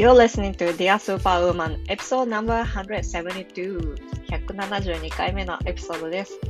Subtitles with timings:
[0.00, 3.96] You're listening to Dear Superwoman episode number 172
[4.30, 6.40] 172回目のエピソードです。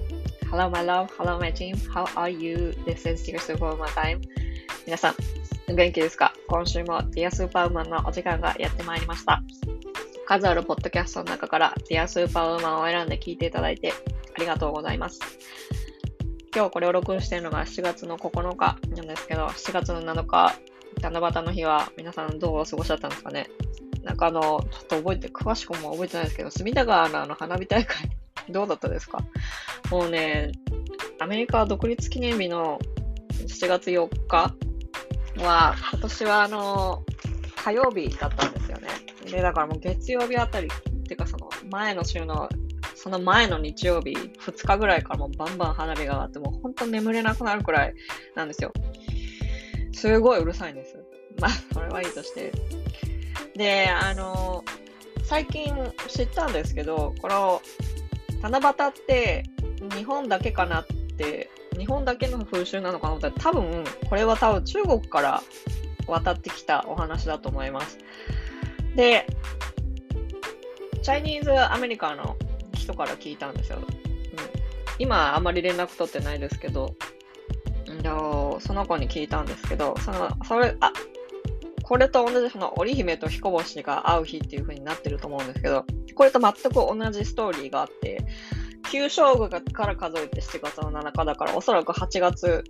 [0.52, 2.72] Hello my love, hello my team, how are you?
[2.86, 4.20] This is Dear Superwoman time.
[4.86, 5.14] 皆さん、
[5.68, 9.42] お元気ですか今週も Dear Superwoman のお時間がやってまいりました。
[10.28, 13.92] 数あるポッドキャストの中から Dear Superwoman を選んで聞いていただいて
[14.36, 15.18] ありがとうございます。
[16.54, 20.54] 今日これを録音しているのが7月の9日なんですけど、7月の7日、
[21.00, 23.48] 七夕の日は皆さんどうお過ごしだったんですかね
[24.02, 28.10] なんかあの、ちょっと覚えて、詳しくも覚えてないですけど、隅田川のあの花火大会、
[28.48, 29.18] どうだったですか？
[29.90, 30.52] もうね、
[31.18, 32.78] アメリカ独立記念日の
[33.46, 34.54] 7月4日
[35.36, 37.04] は、今年はあの、
[37.62, 38.88] 火曜日だったんですよね。
[39.30, 42.48] で、だからもう月曜日あたり、っていうかその前の週の
[42.94, 47.94] その前の日曜日、2日ぐらいからもうバンバン花火が上がって、もう本当眠れなくなるくらい
[48.34, 48.72] なんですよ。
[49.92, 50.96] すごいうるさいんです。
[51.40, 52.52] まあ、それはいいとして。
[53.56, 54.64] で、あの、
[55.24, 55.74] 最近
[56.08, 57.62] 知ったんですけど、この、
[58.42, 59.44] 七夕って
[59.96, 65.42] 日本だけかなって、日本だけの風習なのかなって多分、これは多分中国から
[66.06, 67.98] 渡ってきたお話だと思います。
[68.96, 69.26] で、
[71.02, 72.36] チャイニーズアメリカの
[72.74, 73.78] 人から聞いたんですよ。
[73.78, 73.86] うん、
[74.98, 76.94] 今、あんまり連絡取ってないですけど、
[78.60, 80.92] その子に聞いたんですけど、その、それ、あ、
[81.82, 88.24] これと同じその織姫と彦星が会う日っていう風になってると思うんですけど、これと全く同じストーリーがあって、
[88.90, 92.64] 旧正月から数えて7月の7日だから、おそらく8月、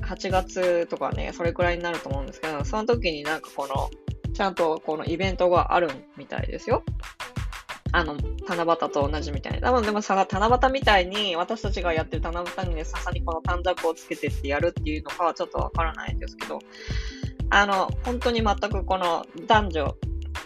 [0.00, 3.90] 8月とかね、それくらいになると思うんですけど、その時になんかこの、
[4.34, 6.82] ちゃんとこのイベントがあるみたいですよ。
[7.92, 8.16] あの、
[8.48, 9.68] 七夕と同じみたいな。
[9.68, 16.58] 多分でもさ、七夕みたいに私たちがやってる七夕にね、笹にこの短冊をつけてってやるっていうのかはちょっとわからないんですけど、
[17.50, 19.96] あの、本当に全くこの男女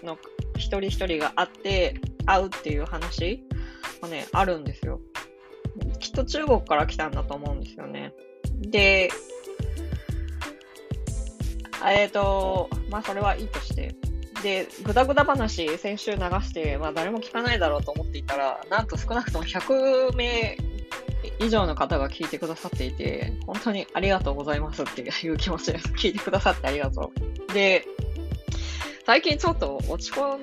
[0.03, 0.19] の
[0.57, 1.95] 一人一人が会って、
[2.27, 3.45] 会うっていう話
[4.03, 5.01] がね、あるんですよ。
[6.01, 8.13] きっと中国から来たんだと思うんですよね。
[8.61, 9.11] で、
[11.85, 13.95] えっ、ー、と、まあそれはいいとして、
[14.47, 20.57] で、ぐだぐだ話、先週流して、まあ誰も聞かないだろうと思っていたら、なんと少なくとも100名
[21.41, 25.89] 以上の方が聞いてくださっていて、本当にありがとうございますっていう気持ちです。
[25.95, 27.11] 聞いてくださってありがと
[27.51, 27.53] う。
[27.55, 27.85] で、
[29.07, 30.37] 最近ちょっと落ち込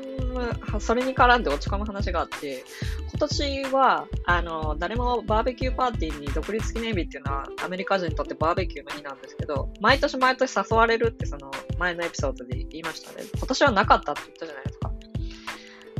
[0.73, 2.63] む、それに絡んで落ち込む話があって、
[3.09, 13.25] 今年は、あの、誰もバーベキューパーティーに独立記念日っていうのはアメリカ人にとってバーベキューの日なんですけど、毎年毎年誘われるってその前のエピソードで言いましたね。
[13.35, 14.91] 今年はなかったって言ったじゃないですか。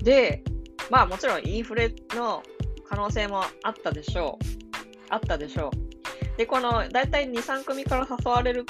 [0.02, 0.44] で、
[0.90, 2.44] まあもちろんインフレの
[2.86, 4.46] 可能性もあったでしょう。
[5.10, 6.38] あったでしょう。
[6.38, 8.66] で、この大体2、3組から誘われる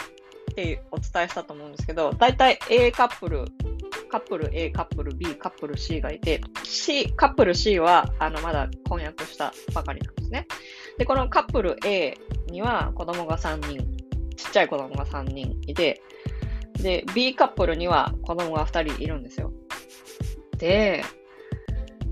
[0.51, 3.45] ってお伝えしたと思うんですけど、大体 A カップル、
[4.13, 10.45] カップル A、カップル B、カップル C がいて、C、カップル C はあのまだ婚約したばかりなんですね。
[10.99, 12.15] で、このカップル A
[12.45, 13.79] には子供が3人、
[14.35, 16.03] ちっちゃい子供が3人いて、
[16.73, 19.51] で、B カップルには子供が2人いるんですよ。
[20.59, 21.03] で、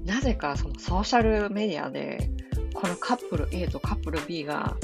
[0.03, 2.31] なぜかそのソーシャルメディアで、
[2.73, 4.75] このカップル A とカップル B が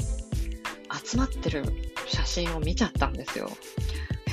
[1.04, 1.64] 集まってる
[2.06, 3.50] 写真を見ちゃったんですよ。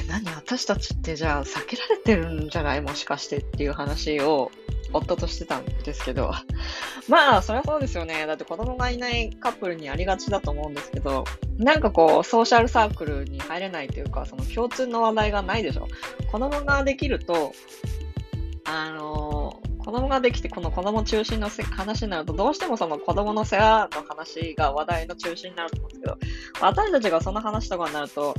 [0.08, 2.82] 何私たちってじゃあ避けられてるんじゃない？
[2.82, 4.52] もしかしてっていう話を
[4.94, 6.32] 夫としてたんですけど。
[7.08, 8.26] まあ、そりゃそうですよね。
[8.26, 11.24] だって子供がいないカップルにありがちだと思うんですけど、
[11.58, 15.88] なんかこう、ソーシャルサークルに入れないというか、その共通の話題がないでしょ。
[16.32, 17.54] 子供ができると、
[18.66, 26.18] あの子供ができて、この子供中心の話になると、どうしてもその子供の世話の話が話題の中心になると思うんですけど、
[26.62, 28.34] 私たちがその話とかになると、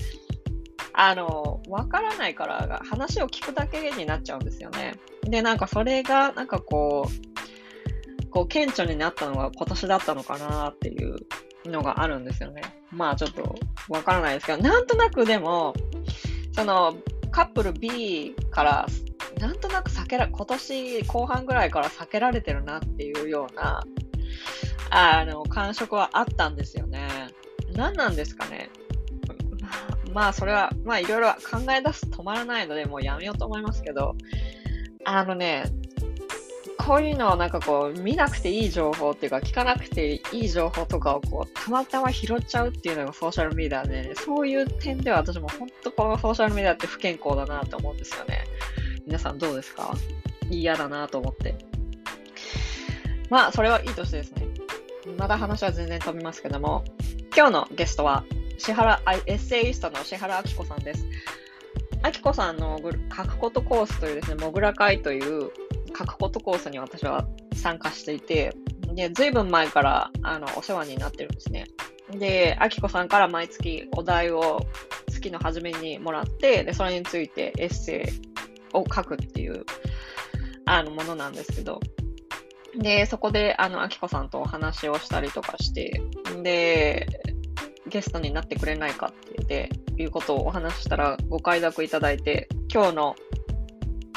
[0.96, 4.94] あの、わからないから話を聞くだけになっちゃうんですよね。
[5.22, 11.16] で、なんかそれが、なんかこう、こう、顕著になったのが今年だったのかなっていう
[11.66, 12.62] のがあるんですよね。
[12.90, 13.54] まあちょっと
[13.88, 15.74] わからないですけど、なんとなくでも、
[16.52, 16.96] その、
[17.30, 18.86] カップル B から
[19.40, 23.84] なんとなく避けら、今年後半ぐらいから避けられてるなっていうような、
[24.90, 27.06] あの、感触はあったんですよね。
[27.74, 28.70] 何なんですかね。
[30.16, 34.16] まあ、それは、まあ、いろいろ考え出すと止まらないので、もうやめようと思いますけど、
[35.04, 35.64] あのね、
[36.78, 48.44] こういうのをなんかこう、見なくていい情報っていうか、聞かなくていい情報とかをこう、たまたま拾っちゃうっていうのがソーシャルメディアで、そういう点では私も本当このソーシャルメディアって不健康だなと思うんですよね。
[49.06, 49.94] 皆さんどうですか？
[50.50, 51.56] 嫌だなと思って。
[53.28, 54.46] まあ、それはいいとしてですね。
[55.18, 56.84] まだ話は全然飛びますけども、
[57.36, 58.24] 今日のゲストは、
[58.56, 61.06] 石原、エッセイストの石原明子さんです。
[62.02, 62.80] あきこさんの
[63.14, 65.50] 書くことコースというですね、もぐら会という
[65.96, 68.54] 書くことコースに私は参加していて、
[68.94, 71.66] で、ずいぶん前からあのお世話になってるんですね。
[72.10, 74.60] で、あきこさんから毎月お題を
[75.08, 79.64] 月の初めにもらって、で、それについてエッセイを書くっていう
[80.64, 81.80] あのものなんですけど、
[82.78, 86.00] で、そこで、あの、あきこさんとお話をしたりとかして、
[86.42, 87.06] で、
[87.88, 93.16] ゲストになってくれないかっていうことをお話ししたらご快諾いただいて、今日の、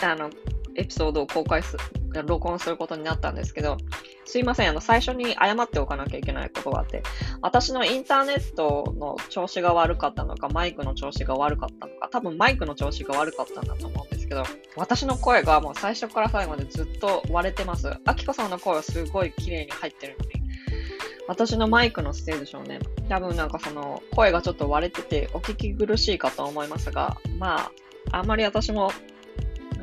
[0.01, 0.29] あの、
[0.75, 1.77] エピソードを公開す
[2.13, 3.77] る、録音することになったんですけど、
[4.25, 7.03] すいません、あの、最初に謝っておかなきゃいけないことがあって、
[7.41, 14.43] 私のインターネットの調子が悪かったのか、マイクの調子が悪かったのか、多分マイクの調子が悪かったんだと思うんですけど、
[14.75, 17.91] 私の声がもう最初から最後までずっと割れてます。
[18.05, 20.38] あきこさんの声はすごい綺麗に入ってるのに、
[21.29, 22.79] 私のマイクのせいでしょうね。
[23.07, 27.71] 多分なんかその声がちょっと割れててお聞き苦しいかと思いますが、ま
[28.11, 28.91] あ、あんまり私も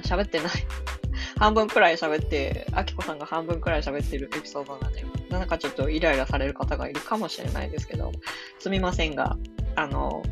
[0.03, 0.51] 喋ってない。
[1.39, 8.11] 半分くらい喋って、あきこさんが半分くらい喋ってるエピソードなんで、なんかちょっとイライラされる方がいるかもしれないですけど、
[8.59, 9.37] すみませんが、
[9.77, 10.25] あの、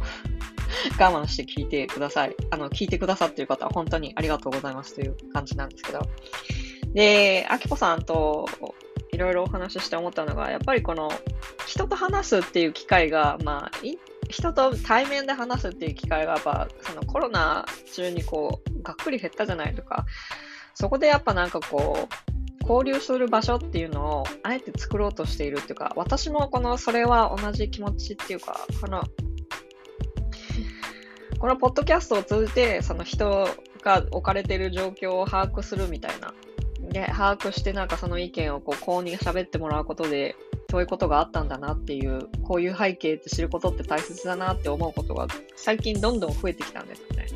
[0.99, 2.34] 我慢して聞いてください。
[2.50, 6.00] あの、聞いてくださっている方は本当にありがとうございますという感じなんですけど。
[6.93, 8.49] で、あきこさんと
[9.14, 11.11] いろいろお話しして思ったのが、やっぱりこの
[11.66, 13.70] 人と話すっていう機会が、まあ、
[14.28, 17.64] 人と対面で話すっていう機会がやっぱそのコロナ
[17.94, 20.06] 中にこうがっくり減ったじゃないとか
[20.75, 29.05] そこでやっぱなんかこう交流する場所っていうのをあえて作ろうとしているっていうか私もこのそれは同じ気持ちっていうかこの
[31.38, 33.49] このポッドキャストを通じてその人
[33.82, 36.32] が置かれている状況を把握するみたいな
[36.94, 40.37] で把握してなんかその意見をこう公認喋ってもらうことで
[40.70, 45.26] そういうことがあったんだなっていう、こういう背景って知ることって大切だなって思うことが
[45.56, 47.26] 最近どんどん増えてきたんですよね。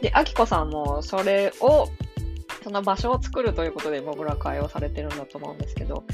[0.00, 1.88] で、あきこさんもそれを、
[2.62, 6.04] その場所を作るということで、モグラ会をされてるんだと思うんですけど、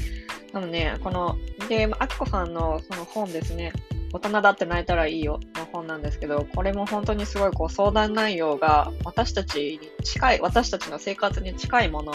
[0.53, 1.37] なので、この、
[1.67, 3.73] で、あきこさんのその本ですね、
[4.15, 12.13] 大人だって泣いたらいいよの本なんですけど、これも本当にすごいこう相談内容が私たちに近い、私たちの生活に近いもの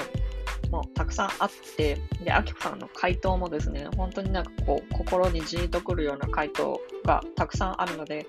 [0.71, 8.27] もたくさんあって、で、あきこさんの回答もですね、本当になんかこう、心にじーっとくるような回答がたくさんあるので、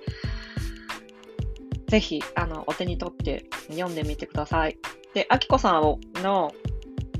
[1.87, 4.77] ぜひ、あの、お手に取って読んでみてください。
[5.13, 5.81] で、あきこさん
[6.21, 6.51] の、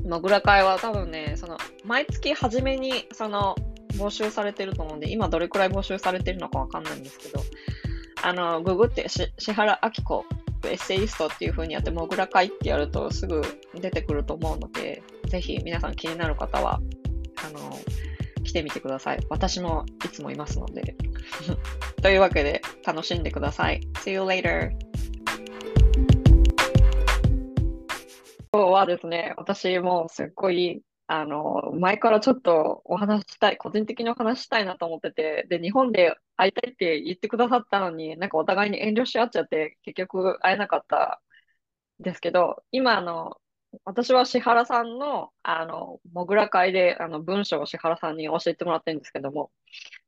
[0.06, 1.56] もぐら会は多分ね、その、
[1.86, 3.56] 毎月初めに、その、
[3.94, 7.40] 募集されてると思うんで、今どれくらい募集されてるのかわかんないんですけど、
[8.22, 10.24] あの、ググってし、石原明子
[10.64, 13.42] エッセイストっていう風にやって、モグラ会ってやるとすぐ
[13.74, 16.80] 出てくると思うので、ぜひ皆さん気になる方は、
[17.44, 17.78] あの、
[18.44, 19.20] 来てみてください。
[19.28, 20.96] 私もいつもいますので。
[22.02, 23.80] というわけで、楽しんでください。
[24.04, 24.70] See you later!
[28.54, 41.20] 今日はですね、私もすっごいあの、前からちょっとお話したい、個人的にお話したいなと思ってて、で、日本で会いたいって言ってくださったのに、なんかお互いに遠慮し合っちゃって、結局会えなかった
[42.00, 43.36] んですけど、今、あの、
[43.84, 49.50] 私は石原さんの、あの、モグラ会で、あの、文章を石原さんに教えてもらってるんですけども、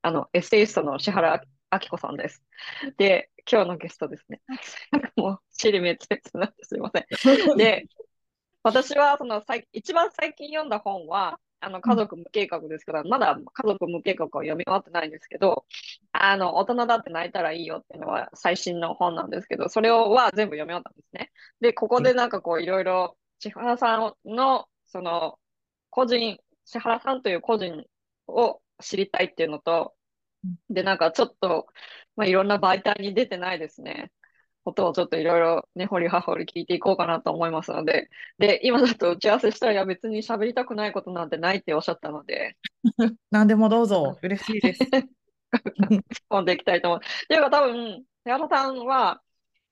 [0.02, 1.42] あの、エッセイストの石原
[1.72, 2.42] 明子さんです。
[2.98, 4.42] で、今日のゲストですね。
[4.92, 7.06] なんかもう、尻滅裂になってすいません。
[7.56, 7.86] で、
[8.64, 15.64] 私はその最一番最近読んだ本は、あの家族無計画ですから、まだ家族無計画を読み終わってないんですけど、
[16.12, 21.30] あの大人だって泣いたらいいよっていうのは最新の本なんですけど、それをは全部読み終わったんですね。
[21.60, 25.38] で、ここでなんかこういろいろ千原さんのその
[25.90, 27.84] 個人、千原さんという個人
[28.26, 29.94] を知りたいっていうのと、
[30.70, 31.66] で、なんかちょっと、
[32.16, 34.10] まあ、いろんな媒体に出てないですね。
[34.64, 42.56] ことをちょっといろいろね、掘り葉掘り聞いていこうかなと思いますので、で、今だと打ち合わせしたら、いや別に喋りたくないことなんてないっておっしゃったので。
[43.30, 44.84] 何でもどうぞ、嬉しいです。
[44.84, 45.04] 突っ
[46.30, 47.00] 込んでいきたいと思う。
[47.04, 49.20] っていうか多分、寺田さんは、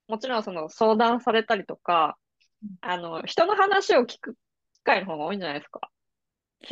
[0.08, 2.18] もちろんその相談されたりとか、
[2.80, 5.90] あの、人の話を聞く機会の方が多いんじゃないですか。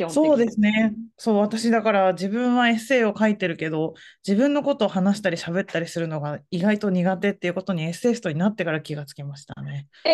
[0.09, 0.93] そうですね。
[1.17, 3.93] そう、私だから自分はエッセイを書いてるけど、
[4.25, 9.87] 自分のことを話したり喋ったりするのが意外と苦手っていうことにエッセイストになってから気がつきましたね。
[10.05, 10.13] えー、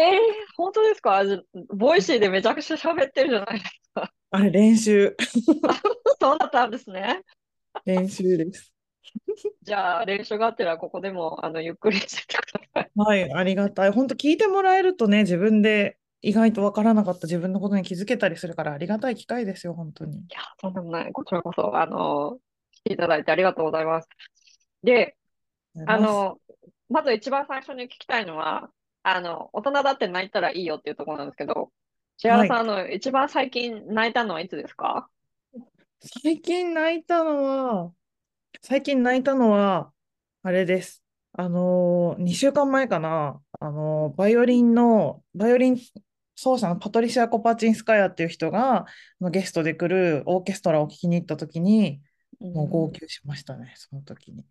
[0.56, 1.22] 本当ですか？
[1.76, 4.12] Voicy でめちゃくちゃ喋ってるじゃないですか。
[4.32, 5.16] あれ、練習。
[6.20, 7.22] そうだったんですね。
[7.86, 8.74] 練習です。
[9.64, 12.42] じゃあ、練習があってら、ここでもあのゆっくりしてく
[12.74, 12.92] ださい。
[12.96, 13.92] はい、ありがたい。
[13.92, 20.18] 本当聞いてもらえるとね、自分で意外と分からなかった自分のことに気づけたりするからありがたい機会ですよ、本当に。
[20.18, 21.12] いや、とんでもない。
[21.14, 22.40] こちらこそ、あの、
[22.72, 24.10] 来ていただいてありがとうございます。
[24.84, 25.16] で、
[25.86, 26.38] あの、
[26.90, 28.70] まず一番最初に聞きたいのは、
[29.04, 31.72] あの、大人だって泣いたらいいよっていうところなんですけど、
[32.18, 32.48] 千はい。
[32.48, 35.10] 原さん、あの、一番最近泣いたのはいつですか？
[36.24, 37.92] 最近泣いたのは、
[38.62, 39.92] 最近泣いたのは、
[40.44, 41.04] あれです。
[41.34, 43.42] あのー、2週間前かな。
[43.60, 45.78] あのー、バイオリンの、バイオリン
[46.38, 48.86] 奏者のパトリシア・コパチンスカヤっていう人が、
[49.20, 52.00] ゲストで来るオーケストラを聴きに行った時に、
[52.40, 54.44] もう号うん泣しましたね、その時に。
[54.44, 54.46] で、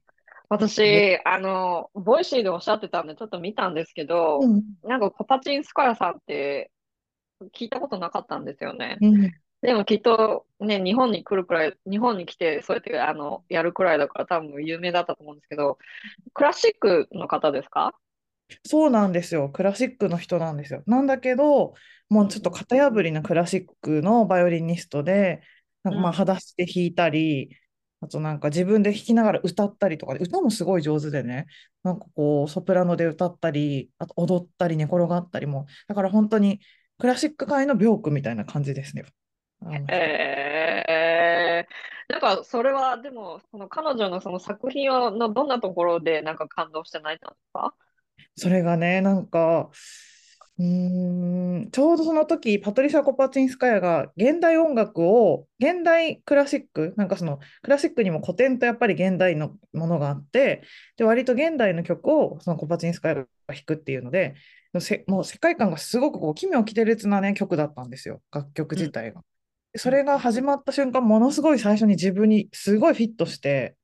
[0.49, 6.73] 私、あの、 Voicy でおっしゃってたんで、ちょっと見たんですけど、うん、なんかコパチンスカヤさんって
[7.55, 8.99] 聞いたことなかったんですよね。
[9.01, 15.79] うん、でもきっとね、日本に来るくらい、日本に来て、そうやってあの、やるくらいだから多分有名だったと思うんですけど、
[16.35, 17.95] クラシックの方ですか？
[18.65, 19.51] そうなんですよ。
[19.51, 20.83] クラシックの人なんですよ。
[20.87, 21.75] なんだけど、
[22.09, 25.43] もうちょっとうん型破りなクラシックのバイオリニストで、
[25.83, 26.17] なんかまあ、うん。
[26.17, 27.57] 裸足で弾いたり、
[28.01, 31.47] あとなんか自分で弾きながら歌ったりとかで、歌もすごい上手でね、
[31.83, 36.61] なんかこう、ソプラノで歌ったり、あと踊ったり寝転がったりも、だから本当に
[36.99, 39.05] クラシック界のビョークみたいな感じですね。
[39.89, 47.75] えー、なんかそれはでも、その彼女のその作品をのどんなところでなんか感動して泣いたんですか？
[48.37, 49.71] それがね、なんか、
[50.59, 60.63] うーん、ちょうどその時、パトリシャ・コパチンスカヤが現代音楽を、現代クラシック、なんかそのクラシックにも古典とやっぱり現代のものがあって、
[60.97, 64.35] で、割と現代の曲をそのコパチンスカヤが弾くっていうので、
[64.81, 69.21] せもう世界観がすごくこう奇妙奇天烈な、ね、曲だったんですよ、楽曲うん自体が。
[69.21, 69.25] うん
[69.91, 73.77] れが始まった瞬間、ものすごい最初に自分にすごいフィットして、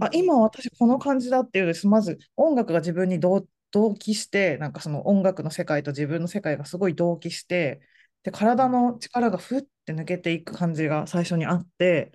[0.00, 1.88] あ、うん今私この感じだっていうです。
[1.88, 7.80] まず音楽が自分に同、同期して、なんかその音楽の世界と自分の世界がすごい同期して、
[8.22, 12.12] で、体の力がふって抜けていく感じが最初にあって、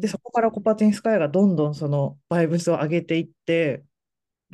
[0.00, 0.08] で、うん。
[0.08, 3.84] そこからコパチンスカヤがどんどんそのバイブスを上げていって、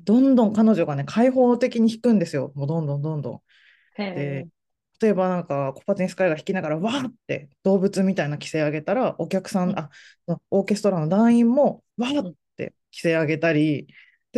[0.04, 2.52] どんどん彼女がね、開放的に弾くんですよ。
[2.56, 3.42] もうどんどんどんどん。
[3.98, 4.48] へで、え、
[5.00, 9.78] 例えばなんかコパティンスカイが弾きながらわーって動物みたいな規制上げたらお客さん、うん。
[9.78, 9.90] あ、
[10.50, 12.34] オーケストラの団員もわーっうん。
[12.56, 13.88] て規制上げたり、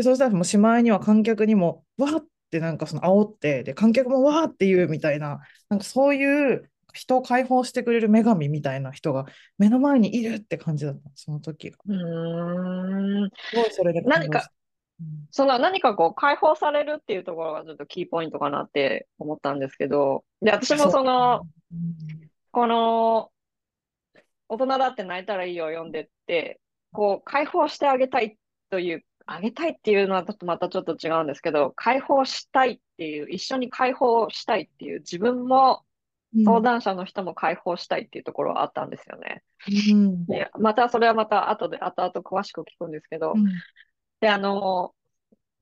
[0.01, 9.27] で、そうしたらもうしまいには観客にもわーってなんかその煽って、で、観客もわーって言うみたいな、なんかそういう人を解放してくれる女神みたいな人が
[9.59, 11.77] 目の前にいるって感じだった、その時が。
[11.87, 14.39] うーんすごいそれで感何か。
[14.39, 14.45] うん
[15.31, 20.91] その何かこう解放されるっていうところがちょっとキーポイントかなって思ったんですけど、で、私も。
[20.91, 21.41] その、
[21.73, 23.31] うんこの
[24.49, 26.61] 大人だって泣いたらいいよ読んでって、
[26.93, 28.37] こう解放してあげたい
[28.69, 35.85] という、あげたいっていうのはちょっとまたちょっと違うんですけど、解放したいっていう、一緒に解放したいっていう自分も
[36.45, 39.45] 相談者の人も解放したいっていうところはあったんですよね。
[39.93, 43.45] うんで、またそれはまた後で、後々詳しく聞くんですけど、うん
[44.21, 44.95] で、あの、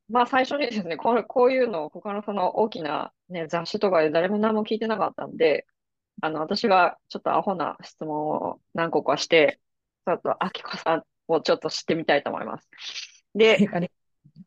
[0.09, 5.67] まあ最初にですね、これ、こういうのを他のその大きなね、雑誌とかで誰も何も聞いてなかったんで、
[6.23, 9.61] あの、私がちょっとアホな質問を何個かして、
[10.07, 12.69] ちょっと、あきこさんをちょっと知ってみたいと思います。
[13.39, 13.67] で、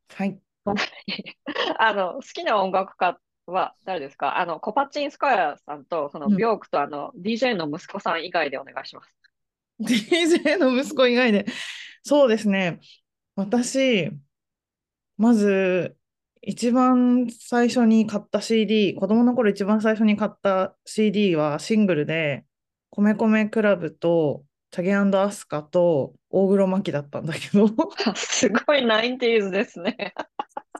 [0.10, 0.39] はい、
[1.79, 4.38] あの、好きな音楽家は誰ですか？
[4.38, 9.17] あの、コパチンスカヤさんと、その、うんビョークとあの、DJ の息子さん以外でお願いします。
[9.79, 11.45] DJ の息子以外で。
[12.03, 12.79] そうですね。
[13.36, 14.12] 私、
[15.17, 15.95] まず、
[16.41, 22.45] 一番最初に買った CD、子供の頃一番最初に買った CD はシングルで、
[22.89, 27.67] 米米クラブと、チャゲアスカと大黒摩季だったんだけど、
[28.15, 30.13] すごい 90s ですね。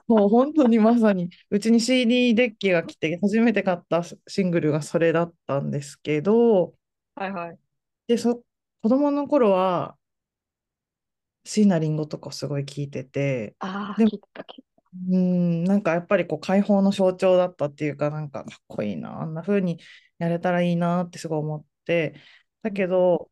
[0.08, 6.74] もう本当にまさに、うちに CD デッキが来て、初めて買ったシングルがそれだったんですけど、
[7.14, 7.58] はいはい。
[8.06, 8.42] で、そ、
[8.82, 9.96] 子供の頃は、
[11.44, 14.10] 椎名林檎とかすごい聞いてて、ああ、でも、
[15.10, 19.80] うーん、なんかやっぱりこう解放の象徴だったっていうか、なんかかっこいいな、あんな風に
[20.20, 22.16] やれたらいいなってすごい思って、
[22.62, 23.31] だけど、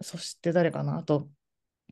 [0.00, 1.28] そして誰かな、あと、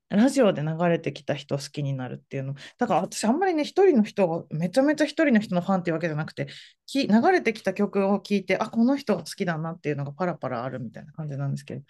[0.09, 2.55] ラジオで流れてきた人好きになるっていうの。
[2.79, 6.49] だから私あんまりね、一人の人が、めちゃめちゃ一人の人のファンっていうわけじゃなくて、
[6.87, 11.83] き流れてきた曲を聴いて、あ、この人が好きだなっていうのがパラパラあるみたいな感じなんですけど、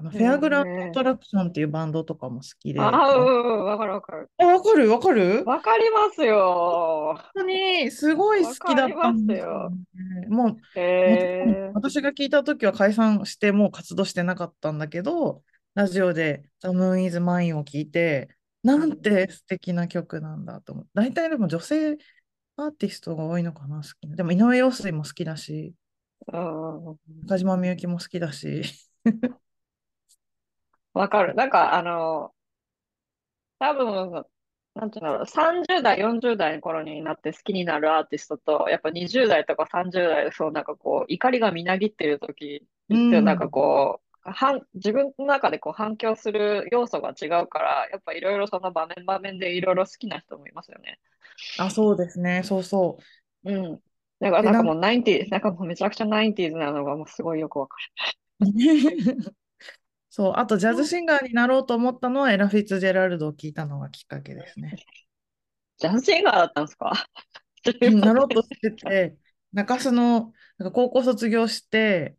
[0.00, 0.90] あのへフェアグラウンドアえ。
[0.92, 4.30] トラクションっていうバンドとかも好きあで、あ、うわ、んうん、わかるわかる。
[4.38, 4.90] あわかる？
[4.90, 5.44] わかる？
[5.44, 7.16] わかりますよ。
[7.16, 9.72] 本当にすごい好わきだったかりますんですよ。
[10.30, 11.70] もへう、え。
[11.74, 15.42] 私が聞いた時は解散してもう活動してなかったんだけど、
[15.74, 18.30] ラジオで The Moon is Mine を聞いて、
[18.62, 20.90] なうんんて素敵な曲なんだと思って。
[20.94, 21.98] 大体でも女性
[22.56, 24.16] アーティストが多いのかな、好きな。
[24.16, 25.74] でも井上陽水も好きだし、
[26.32, 28.62] うん中島みゆきも好きだし。
[30.94, 31.34] わかる。
[31.34, 32.32] なんか、あの、
[33.58, 34.24] 多分、
[34.74, 43.50] なんていうんだろう、30代、40代の頃になって好きになるアーティストと、やっぱ20代とか30代で、そうなんかこう、怒りがみなぎってる時うって、なんかん。
[43.50, 51.00] こう、反自分の中でこう反響する要素が違うから、やっぱいろいろその場面場面でいろいろ好きな人もいますよね。
[51.56, 52.42] あ、そうですね。
[52.44, 52.98] そうそ
[53.44, 53.80] うん。
[54.20, 54.42] だからう。
[54.42, 57.76] で、なんかなんかもう90、なんかもうめちゃくちゃ 90s なのがもうすごいよくわか
[60.10, 60.86] そう、あとジャズる。
[60.86, 64.76] シンガーになろうと思ったのはエラ・フィッツジェラルドを聞いたのがきっかけですね。
[65.78, 66.92] ジャズシンガーだったんですか？
[68.00, 68.28] なろう。
[68.28, 69.16] としてて、
[69.52, 72.16] 中洲のなんか高校卒業して、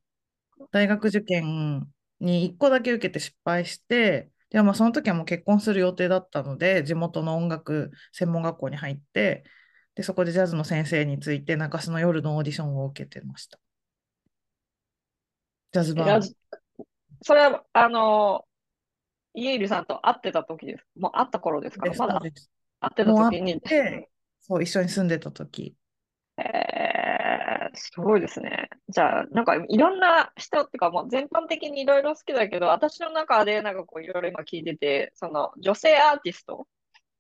[0.72, 1.88] 大学受験
[2.20, 9.44] に1個だけ受けて失敗して、でまあその時はもう結婚する予定だったので、地元の音楽専門学校に入って、
[9.96, 13.60] で、そこでジャズの先生について中洲の夜のオーディションを受けてました。
[15.74, 16.41] ジャズバー
[17.22, 18.46] それは、あの、
[19.34, 20.86] イエイルさんと会ってた時です。
[20.98, 22.20] もう会った頃ですかです、まだ。
[22.20, 24.10] 会ってた時に、て、
[24.40, 25.76] そう、一緒に住んでた時。
[26.38, 28.70] えー、すごいですね。
[28.90, 36.68] じゃあ、なんかいろんな人っていうか、もう全般的にいろいろ好きだけど、私の中でなんかこういろいろ今聞いてて、その女性アーティスト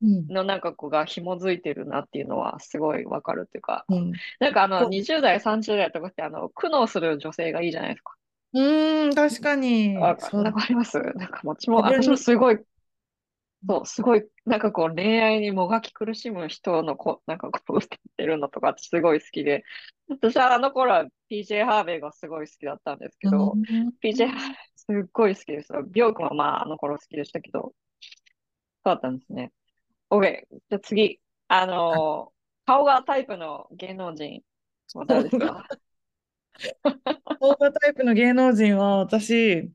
[0.01, 0.27] うん。
[0.27, 4.11] のなんかこうが紐づいてるなっていうのはすごいわかるっていうか、うん。
[4.39, 8.15] なんかあのこ20代、30代とかってあの苦悩する女性がいいじゃないですか。
[8.53, 10.97] う、ん、確かに、わか、そう、なんかあります？
[10.99, 12.59] なんか私も、私もすごい
[13.67, 19.63] そう、すごい、なんかこう恋愛にもがき苦しむ人のこ、なんかこう歌ってるのとかすごい好きで、
[20.09, 23.59] 私はあの頃は PJ ハーベイがすごい好きだったんですけど、
[24.01, 25.83] PJ ハーベん、イすっごい好きですよ。
[25.83, 27.73] ビョークもまああの頃好きでしたけど、そう
[28.85, 29.51] だったんですね。
[30.09, 30.43] OK。
[30.49, 31.19] じゃあ次。
[31.47, 34.43] あのー顔がタイプの芸能人
[34.93, 35.65] は誰ですか？
[37.39, 39.71] 動画タイプの芸能人は私、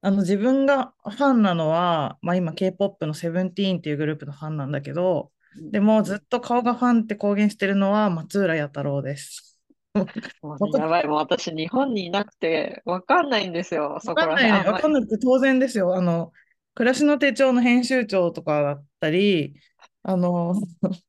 [0.00, 5.34] あの自分がファンなのは、まあ、今 K-POP のセブンティーンっていうグループのファンなんだけど、うん
[5.70, 9.60] でもずっと顔がファンって公言してるのは松浦弥太郎です。
[9.94, 10.06] もう
[10.76, 11.06] やばい。
[11.06, 13.98] もう私日本にいなくてわかんないんですよ。
[14.00, 14.50] そこら辺。
[14.50, 14.58] わかんないよね。
[14.58, 14.74] あんまり。
[14.74, 15.94] わかんなくて当然ですよ。
[15.94, 16.32] あの、
[16.74, 19.54] 暮らしの手帳の編集長とかだったり、
[20.02, 20.54] あの、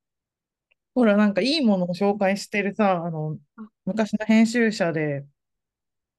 [0.93, 3.37] ほら、なんかいいものを紹介してるさ、あの、
[3.85, 5.25] 昔の編集者で、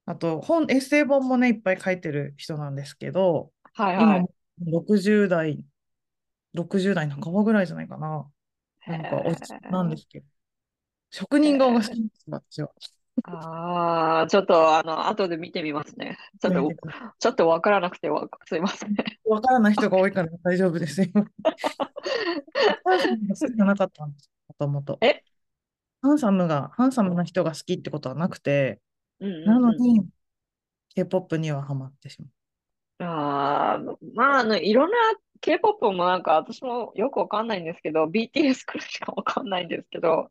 [0.07, 4.29] あと本、エッセイ本もね、いっぱい書いてる人なんですけど、はいはい。
[4.61, 5.64] 60代、
[6.55, 8.31] 60代半ばぐらいじゃないかな。
[8.81, 9.98] へなんかおじなんでえ。
[9.98, 10.26] すけど、
[11.11, 12.02] 職へ人顔が好きえ。
[12.02, 12.72] ですよ、私は。
[13.22, 16.16] ああ、ちょっと、あの、後で見てみますね。
[16.40, 16.76] ちょっと、
[17.18, 18.92] ちょっとわからなくてわ、すいません。
[18.92, 21.09] いわからない人が多いから大丈夫ですよ。
[23.35, 25.02] 好きじゃなかったんです、もともと。
[25.02, 25.22] え、
[26.07, 28.81] ハンサムが、ハンサムな人が好きってことはなくて、
[29.21, 30.07] うんなうんうのに
[30.95, 33.09] K-POP にはハマってしまん。
[33.09, 33.79] ああ、
[34.14, 34.97] まあ、あの、いろんな
[35.40, 40.31] K-POP もなんか私もよくわかんないんですけど、BTS くらいしかわかんないんですけど、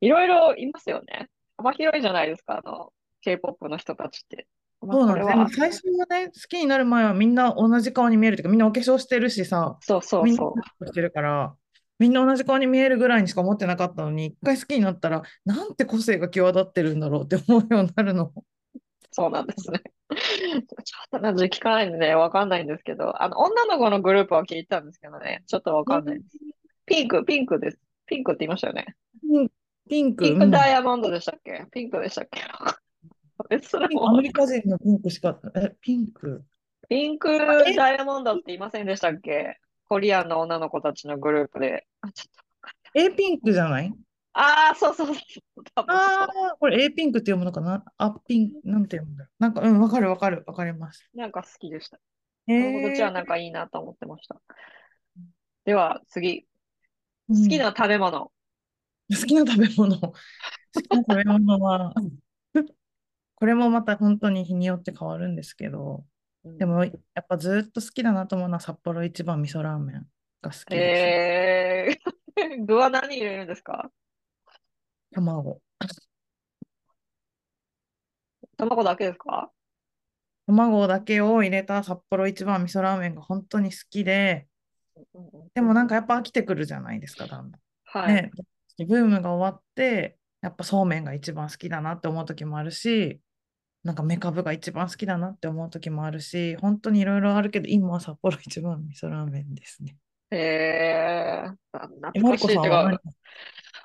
[0.00, 1.28] いろいろいますよね。
[1.56, 2.92] 幅広いじゃないですか、あの、
[3.22, 4.46] K-POP の人たちって。
[4.80, 4.98] まう。
[4.98, 5.34] あ、そうなんですね。
[5.34, 10.40] まあそれは、最初はね、好きになる前はみんな同じ顔に見えるというか、みんなお化粧してるしさ、そうそうみんな
[10.78, 11.54] そしてるから、
[12.00, 18.32] みんな同じ顔に見えるぐらいにしか思ってなかったのに、一回好きになったら、なんて個性が際立ってるんだろうって思うようになるの。
[18.34, 18.42] う、
[19.12, 19.80] そうなんですね。
[20.10, 26.38] ちょっとね、聞かないんでね、わかんないんですけど、あの、女の子のグループは聞いたんですけどね、ちょっとわかんないです。
[26.86, 27.78] ピンク、ピンクです。
[28.06, 28.96] ピンクって言いましたよね。
[29.30, 29.48] うん
[29.88, 30.50] ピンク、ピンクうん。
[30.50, 31.66] ダイヤモンドでしたっけ？
[31.70, 32.40] ピンクでしたっけ？
[33.50, 36.44] え、 それピンクアも、メリカ人のピンクしか、え、ピンク。
[36.88, 39.58] ピンクダイヤモンドって言いませんでしたっけ？
[39.90, 41.86] コリアンの女の子たちのグループで。
[42.02, 42.44] あ、ちょっと。
[42.94, 43.92] A ピンクじゃない？
[44.32, 45.64] ああ、そうそうそう。
[45.74, 47.84] 多分あそあー、これ A ピンクって読むのかな？
[47.98, 49.42] あ、ピン、なんて読むんだろう。
[49.42, 51.10] なんか、うん、わかるわかる、わかります。
[51.14, 51.18] う。
[51.18, 51.98] なんか好きでした。
[52.46, 54.40] えこの子たちはなんー、かいいなと思ってました。
[55.64, 56.42] では、次。
[56.42, 57.60] 好きうん。
[57.60, 58.32] な食べ物。
[59.10, 59.98] 好きな食べ物。
[60.00, 60.14] 好
[60.82, 61.94] きな食べ物は、
[63.36, 66.09] これもまた本当に日によって変わるんですけど、うん
[66.44, 70.06] でもやっぱずっと好きだなと思うのは札幌一番味噌ラーメン
[70.40, 70.78] が好きですね。
[72.36, 73.90] えー、 具は何入れるんですか？
[75.12, 75.60] 卵。
[78.56, 79.50] 卵だけですか？
[80.46, 84.48] 卵だけを入れた札幌一番味噌ラーメンが本当に好きで、
[85.54, 87.60] でもなんかやっぱ飽きてくるじゃないですか、だんだん。
[87.84, 88.14] はい。
[88.14, 88.30] ね、
[88.78, 93.20] ブームが終わって、やっぱそうめんが一番好きだなって思う時もあるし、
[93.82, 99.96] なんかめかぶが一番好きだなって思う時もあるし、本当にいろいろあるけど、今は札幌一番味噌ラーメンですね。
[100.30, 103.00] えー、あ懐かしいっていう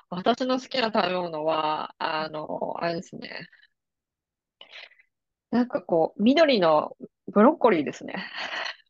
[0.08, 3.48] 私の好きな食べ物は、あの、あれですね。
[5.50, 6.96] なんかこう、緑の
[7.32, 8.14] ブロッコリーですね。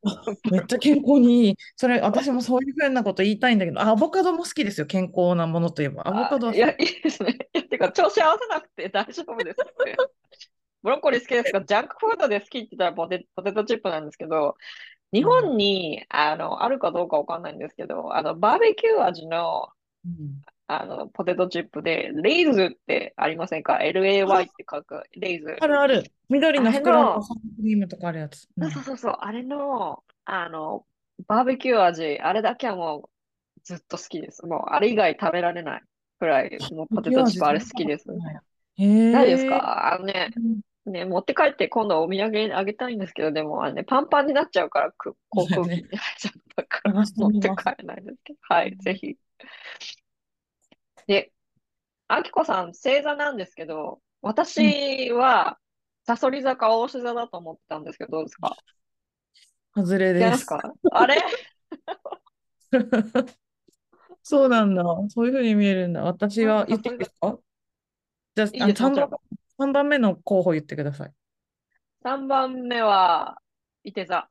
[0.51, 1.57] めっちゃ健康にいい。
[1.77, 4.87] それ、私もそういうふうなこと言いたいんだけど、あアボカドも好きですよ。
[4.87, 6.07] 健康なものといえば。
[6.07, 7.35] アボカドはいや、いいですね。
[7.71, 9.97] てか、調子合わせなくて大丈夫ですって。
[10.87, 11.62] ブロッコリー好きですか？
[11.62, 14.55] ジャンクフードで好きって言ったらポテポテトチップなんですけど、
[15.12, 19.66] 日本に、あの、あるかどうかわかんないんですけど、あの、バーベキュー味の、
[20.05, 25.57] うん、あの、ポテトチップで、レイズってありませんか ?LAY って書く、レイズ。
[25.61, 26.05] あるある。
[26.29, 28.46] 緑の袋のサンクリームとかあるやつ。
[28.57, 29.16] そうそうそう。
[29.18, 30.85] あれの、あの、
[31.27, 33.09] バーベキュー味、あれだけはも
[33.57, 34.46] うずっと好きです。
[34.46, 35.83] もう、あれ以外食べられない
[36.20, 38.07] くらい、もうポテトチップあれ好きです。
[38.79, 39.94] へないですか？
[39.94, 40.31] あのね、
[40.87, 44.92] ね、持って帰って今度お土産あげたいんですけど、でもあの、ね、パンパンになっちゃうから、
[45.31, 45.83] 航空機に入っ
[46.18, 49.16] ちゃったから 持って帰れないですけど、はい、ぜひ。
[51.07, 51.33] で、
[52.09, 55.59] あきこさん、星座なんですけど、私は、
[56.05, 58.57] さそり座か大志座だと思ってたんですけど、どうですか？
[59.75, 60.46] 外れです。
[60.46, 60.72] か？
[60.92, 61.20] あれ？
[64.22, 64.85] そうなんだ。
[65.09, 66.03] そういうふうに見えるんだ。
[66.05, 67.38] 私は言っていいですか？
[68.37, 69.11] じゃあ、いい 3, 番
[69.59, 71.12] 3番目の候補言ってください。
[72.05, 73.38] 3番目は、
[73.85, 74.29] いて座。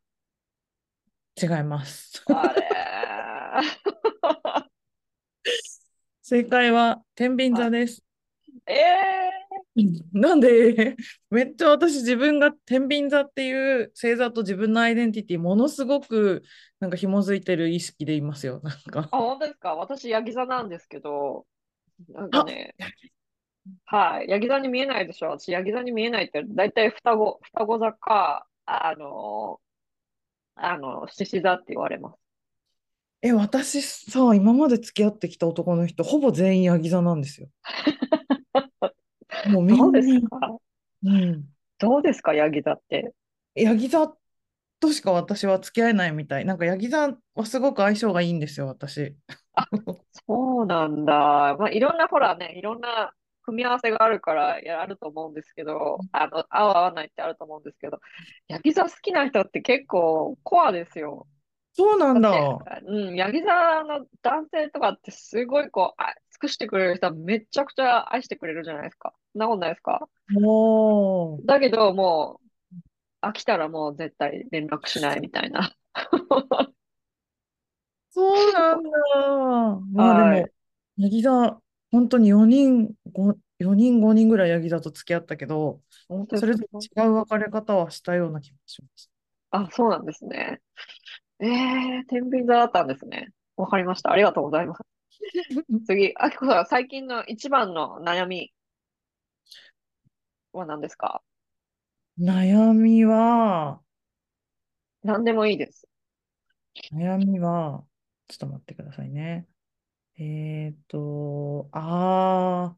[1.42, 2.24] 違います。
[2.28, 2.66] あれ
[6.22, 8.04] 正解は天秤座です。
[8.68, 10.96] ええー、 なんで、
[11.30, 16.44] めっちゃ私自分が天秤座っていう星座と自分のアイデンティティものすごく
[16.80, 18.60] なんか紐づいてる意識でいますよ。
[18.64, 19.10] なんか。
[19.12, 19.76] あ、本当ですか？
[19.76, 21.46] 私、ヤギ座なんですけど、
[22.10, 22.76] なんかね、
[23.86, 29.60] はい、ヤギ座に見えないでしょ私、ヤギ座に見えないって、だいたい双子、双子座か、あの、
[30.56, 32.20] あの、獅子座って言われます。
[33.22, 37.50] え、私さ、今まで付き合ってきた男の人、ほぼ全員ヤギ座なんですよ。
[39.46, 40.58] もうみんどうですか？
[41.04, 41.56] うん。
[41.80, 43.14] どうですか、ヤギ座って。
[43.56, 44.16] ヤギ座
[44.80, 46.46] としか私は付き合えないみたい。
[46.46, 49.16] なんかヤギ座はすごく相性がいいんですよ、私。
[49.54, 49.68] あ、
[50.28, 51.56] そうなんだ。
[51.58, 53.14] まあ、いろんな、ほらね、いろんな
[53.46, 58.00] 組み合わせがあるからやると思うんですけど、あの、合う合わないってあると思うんですけど、
[58.48, 61.28] ヤギ座好きな人って結構コアですよ。
[61.74, 62.32] そうなんだ。
[62.88, 69.14] うん、ヤギ座の男性とかってすごいこう、あ尽くしてくれる人はめちゃくちゃ愛してくれるじゃないですか。
[69.34, 70.08] そんなことないですか？
[70.32, 72.40] もだけども
[73.22, 75.76] う、飽きたらもう絶対連絡しないみたいな。
[78.12, 78.90] そうなんだ。
[79.94, 80.50] まあでも、
[80.98, 81.60] ヤギ座、
[81.96, 85.82] 本当に4人、5, 4人、5人ぐらいヤギ座と付き合ったけど、
[86.34, 89.12] それと違う別れ方はしたような気がします。
[89.52, 90.62] あ、そうなんですね。
[91.40, 93.30] ええー、天秤座だったんですね。
[93.58, 94.12] わかりました。
[94.12, 94.82] ありがとうございます。
[95.88, 98.54] 次、あきこさん、最近の一番の悩み
[100.54, 101.22] は何ですか？
[102.20, 103.82] 悩みは、
[105.04, 105.88] 何でもいいです。
[106.92, 107.86] 悩みは、
[108.28, 109.48] ちょっと待ってくださいね。
[110.18, 112.78] えっと、ああ、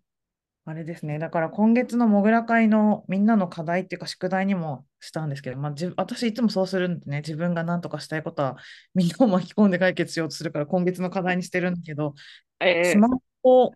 [0.70, 1.20] あれですね。
[1.20, 8.58] だから今月のモグラ会のみんなの課題っていうか宿題にもしたんですけど、まあ、じ私いつもそうするんでね、自分が何とかしたいことは
[8.96, 12.16] みんなを巻き込んで解決しようとするから今月の課題にしてるんだけど、
[12.60, 13.08] えスマ
[13.44, 13.72] ホ、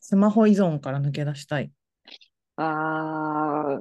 [0.00, 1.72] スマホ依存から抜け出したい。
[2.56, 3.80] ああ、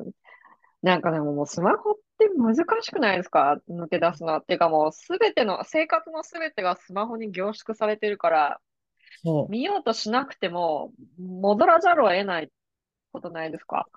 [0.81, 3.57] なんかでももうスマホって難しくないですか？
[3.69, 4.39] 抜け出すのは。
[4.39, 8.59] っていうかもうすべての、生活のすべてがスマホに凝縮されてるから。
[9.49, 12.51] 見ようとしなくても、戻らざるを得ない
[13.11, 13.87] ことないですか？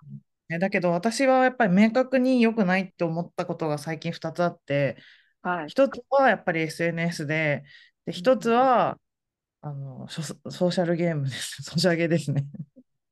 [0.49, 4.97] だけど私はやっぱり明確に良くないって思ったことが最近2つあって、
[5.43, 7.65] はい、1つはやっぱり SNS で、
[8.05, 8.99] で1つは
[9.61, 11.63] あのソーシャルゲームです。
[11.65, 12.47] ソシャゲですね。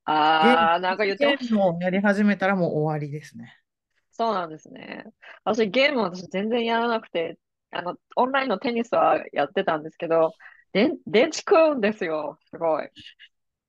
[0.04, 3.58] ああ、なんか言ってゲームをやり始めたらもう終わりですね。
[4.12, 5.04] そうなんですね。
[5.44, 7.38] 私、ゲーム私全然やらなくて、
[7.72, 10.34] あの、オンラインのテニスはやってたんですけど、
[10.74, 12.88] で電池食うんですよ、すごい。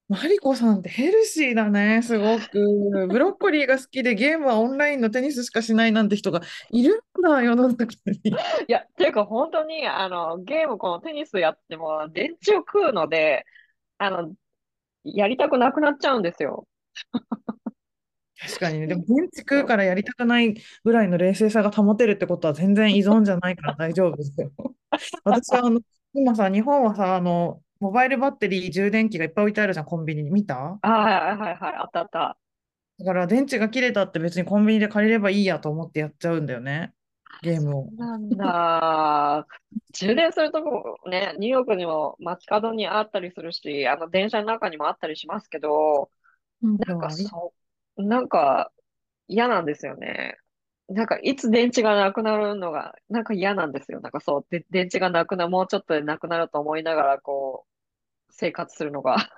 [0.09, 2.49] マリコさんってヘルシーだね、すごく。
[3.09, 6.41] ブロッコリーが好きでゲームはオンラインのテニスしかしないなんて人が
[6.71, 7.91] いるんだ、世の中に。
[8.67, 13.45] いや、っていうか本当にあのゲーム、このテニスやっても電池を食うので、
[13.99, 14.33] あの、
[15.03, 16.67] やりたくなくなっちゃうんですよ。
[18.39, 24.51] 確かにね、でも電池食うからやりたくないぐらいの冷静さが保てるってことは全然依存じゃないから大丈夫ですよ。
[25.23, 25.81] 私はあの
[26.17, 30.31] 今さ、日本はさ、あの、モバイルバッテリー、充電器がいっぱい置いてあるじゃん、コンビニに。
[30.31, 30.79] 見た？
[30.81, 32.37] あはいはいはい、あったあった。
[32.99, 36.93] だから電池が切れたって別にコンビニで借りればいいやと思ってやっちゃうんだよね、
[37.41, 37.91] ゲームを。
[37.97, 39.45] なんだ。
[39.93, 46.09] 充電するとこね、ニューヨークにも街角にあったりするし、あの電車の中にもあったりしますけど、
[46.61, 47.53] なんかそ
[47.97, 48.71] う、なんか
[49.27, 50.37] 嫌なんですよね。
[50.87, 54.01] なんかいつ電池がなくなるのが、なんか嫌なんですよ。
[54.01, 57.71] なんかそう、で、電池がなくな、もうちょっとでなくなると思いながら、こう、
[58.31, 59.29] 生活するのが。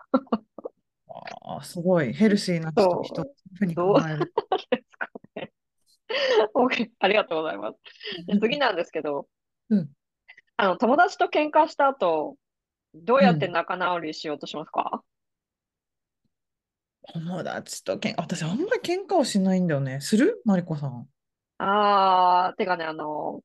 [1.08, 2.14] ああ、すごい。
[2.14, 4.34] ヘルシーな人、人、そう、ふうどうえる。
[4.72, 5.52] ですかね。
[6.54, 7.78] OK ありがとうございます。
[8.28, 9.28] で次なんですけど、
[9.70, 9.90] うん。
[10.58, 12.36] あの、友達と喧嘩した後、
[12.94, 13.52] どうやってうん。
[13.54, 15.02] 仲直りしようとしますか？
[17.14, 20.02] 友達とけん、私あんまり喧嘩をしないんだよね。
[20.02, 20.42] する？
[20.46, 21.08] マリコさん。
[21.60, 23.44] あー、てかね、あの、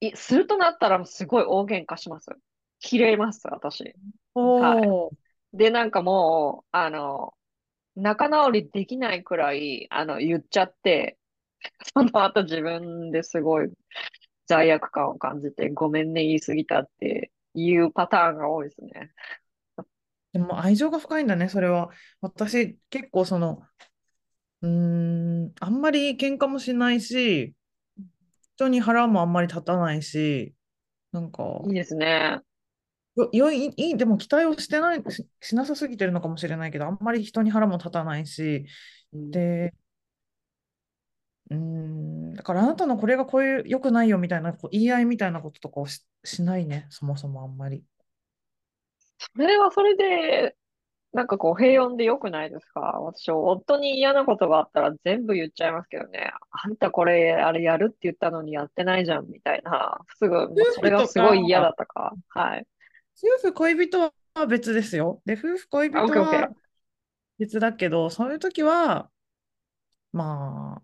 [0.00, 2.30] い、するとなったらすごい大喧嘩します。
[2.80, 3.96] 切れます、私。
[4.58, 4.94] はい。
[4.94, 5.14] おー。
[5.54, 7.34] で、なんかもう、あの、
[7.96, 11.18] 仲直りできないくらい、あの、言っちゃって、
[11.94, 13.72] その後自分ですごい
[14.46, 19.12] 罪悪感を感じて、ごめんね、言い過ぎたっていうパターンが多いですね。
[20.32, 21.90] でも愛情が深いんだね、それは。
[22.20, 23.62] 私、結構その、
[24.62, 27.54] うーん、あんまり喧嘩もしないし、
[28.56, 30.54] 人に腹もあんまり立たないし、
[31.12, 32.40] なんか、いいですね。
[33.16, 38.66] よ、よい、いい、でも期待をしてない、し、しなさすぎてるのかもしれないけど、あんまり人に腹も立たないし、
[39.12, 39.74] うんで、
[41.50, 47.84] うーん、だからあなたのこれがこういう良くないよみたいなこう言い合いみたいなこととかをし、しないね、そもそもあんまり。
[49.18, 50.56] それはそれで、
[51.16, 52.80] なんかこう平穏で良くないですか？
[53.00, 56.30] 私、夫に嫌なことがあったら全部言っちゃいますけどね。
[56.50, 59.98] あんたこれ、あれやるって言ったのにやってないじゃん、みたいな。
[60.18, 62.12] すぐ、もうそれがすごい嫌だか、ったか。
[62.28, 62.66] はい。
[63.42, 64.12] 夫婦恋人は
[64.46, 65.22] 別ですよ。
[65.24, 66.48] で、夫婦恋人はー。
[67.38, 69.08] 別だけど、そういう時は、
[70.12, 70.82] まあ、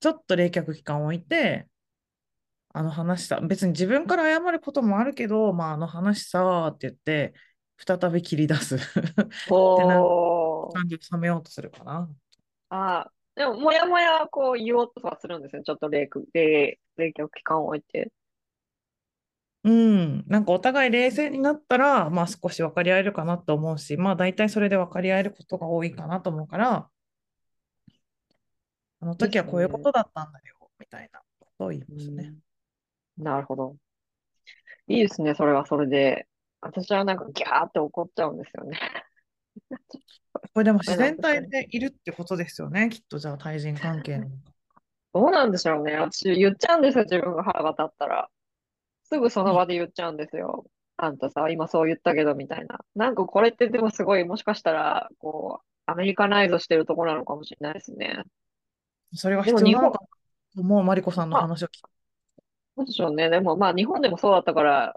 [0.00, 1.68] ちょっと冷却期間を置いて、
[2.72, 7.34] あの話さ、別に自分から謝ることもあるけど、まあ、あの話さって言って、
[7.78, 8.84] 再び切り出すで、
[9.86, 10.72] なんかおー。
[10.72, 12.08] 感情を冷めようとするかな。
[12.68, 15.62] あー、でも、もやもや、こう言おうとはするんですよ。
[15.62, 18.12] ちょっと冷却、冷、冷却期間を置いて。
[19.64, 26.90] うん、なんかお互い冷静になったら、まあ少し分かり合えるかなと思うし、まあ大体それで分かり合えることが多いかなと思うから、
[29.00, 29.44] あので時は。
[29.44, 32.34] こういうことだったんだよ、みたいなことを言いますね。
[33.18, 33.24] うん。
[33.24, 33.76] なるほど。
[34.86, 36.26] いいですね、それはそれで。
[36.64, 38.78] 私はなんかギャーって怒っちゃうんですよね。
[40.54, 41.16] これでも自然。
[41.16, 44.28] 体でいるってことですよね、きっとじゃあ対人関係の。
[45.12, 45.96] どうなんでしょうね。
[45.96, 48.28] 私言っちゃうんですよ、自分が腹が立ったら。
[49.04, 50.64] すぐそのあ、場で言っちゃうんですよ。
[50.96, 52.80] あんたさ、今そう言ったけど、みたいな。
[52.94, 58.24] なんかこれってでもすごい、もしかしたら、こう、アメリカナイズしてるところなのかもしれないですね。
[59.14, 59.98] それがでも日本、必要なのか
[60.54, 61.82] と思う、マリコさんのまあ、話を聞い
[62.76, 63.30] どうでしょうね。
[63.30, 64.94] でもまあ、日本でもそうだったから、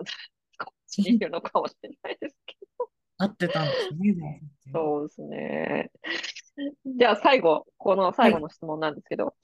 [0.66, 1.26] こっちにいて。
[1.26, 2.90] るのかもしれないですけど。
[3.20, 4.42] 合ってたんですね、
[4.72, 5.92] そうですね。
[6.86, 8.14] じゃあ最後、このはい。
[8.14, 9.36] 最後の質問なんですけど、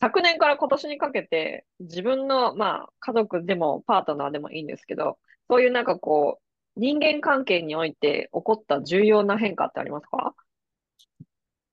[0.00, 10.34] 昨年から今年にかけて、自分の、まあ、家族でもパートナーでもいいんですけど、そういうなんかこう、人間関係において起こった重要な変化ってありますか？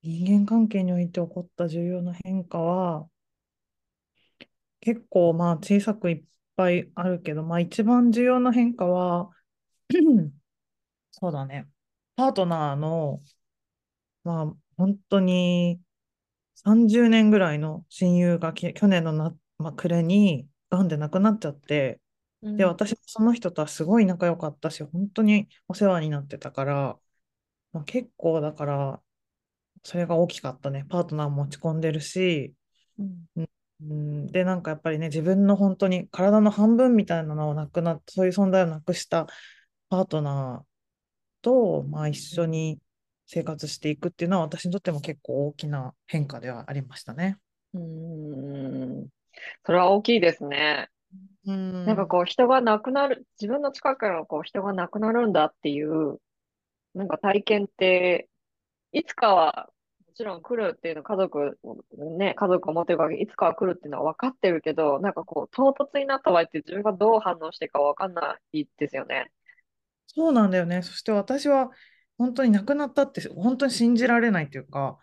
[0.04, 3.08] 人間関係において起こった重要な変化は、
[4.82, 6.24] 結構まあ小さくいっ
[6.60, 9.30] ぱいあるけど、まあ一番重要な変化は、
[11.12, 11.68] そうだね。
[12.16, 13.22] パートナーの、
[14.24, 15.82] まあ本当に
[16.56, 22.02] 30年ぐらいの親友がき去年のな、まあ、暮れに癌で亡くなっちゃって、
[22.58, 22.70] で、うん。
[22.70, 27.00] 私もその人とはすごい仲良かったし、本当にお世話になってたから、
[27.74, 29.04] まあ、結構だから、
[29.84, 30.86] それが大きかったね。
[30.90, 32.56] パートナーも落ち込んでるし、
[33.00, 33.49] うん。
[33.82, 39.28] うんで、なんかやっぱりね、自分の本当に体の半分みたいなのをなくなっそういう存在をなくした
[39.90, 42.80] パートナーと、まあ、一緒に
[43.26, 47.38] 生活していくっていうのは、私にとっても結構大きな変化ではありましたね。
[47.74, 49.08] うーん。
[49.66, 50.90] それは大きいですね。
[51.46, 51.86] うん。
[51.86, 56.20] なんかこう人が亡くなる、自分の近くのこう人が亡くなるんだっていう、
[56.94, 58.28] なんか体験って
[58.92, 59.74] いつかは、も
[60.20, 61.58] ちろん来るっていうのは家族、
[62.18, 69.32] ね、家族を持っていつかは来るっていうのは分かってるけど、なんかこう、唐突になった場合って自分がどう反応していいか分かんないですよね。
[70.08, 70.82] そうなんだよね。
[70.82, 71.70] そして私は
[72.18, 74.98] 本当に亡くなったって本当に信じられないというか、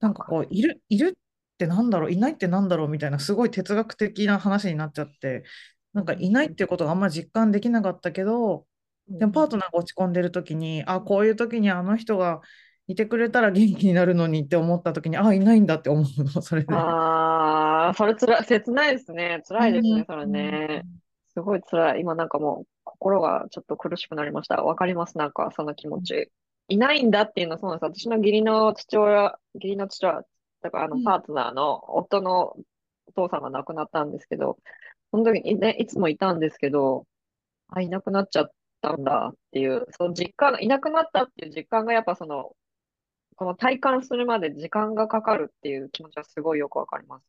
[0.00, 5.44] なんかこう、いる、いるってなんだろう、いないってなんだろうみたいな、すごい哲学的な話になっちゃって、
[5.92, 8.66] なんかいないっていうことがあんまり実感できなかったけど、
[9.06, 12.40] でもパートナーが落ち込んでる時に、あ、こういう時にあの人が
[12.88, 16.74] いてくれたら元気になるのにって思った時に、あ、いないんだって思うの、それで。
[16.74, 19.42] ああー、それつら、切ないですね。
[19.42, 20.82] う辛いですね、んそれうんね。
[21.34, 22.00] すごい辛い。
[22.00, 24.62] 今なんかもう、心がちょっと苦しくなりました。
[24.62, 26.30] わかります、なんか、その気持ち。
[26.68, 28.04] いないんだっていうのはそうなんです。
[28.04, 30.22] 私の義理の父親、義理の父親、
[30.62, 32.56] だからあの、うんパートナーの夫の
[33.06, 34.58] お父さんが亡くなったんですけど、
[35.10, 37.06] その時にね、いつもいたんですけど、
[37.68, 42.56] あ、いなくなっちゃったんだっていう、その実感が、いなくなったっていう実感がやっぱその、
[43.36, 47.26] この体感するまで時間がかかるっていう気持ちはすごいよくわかります。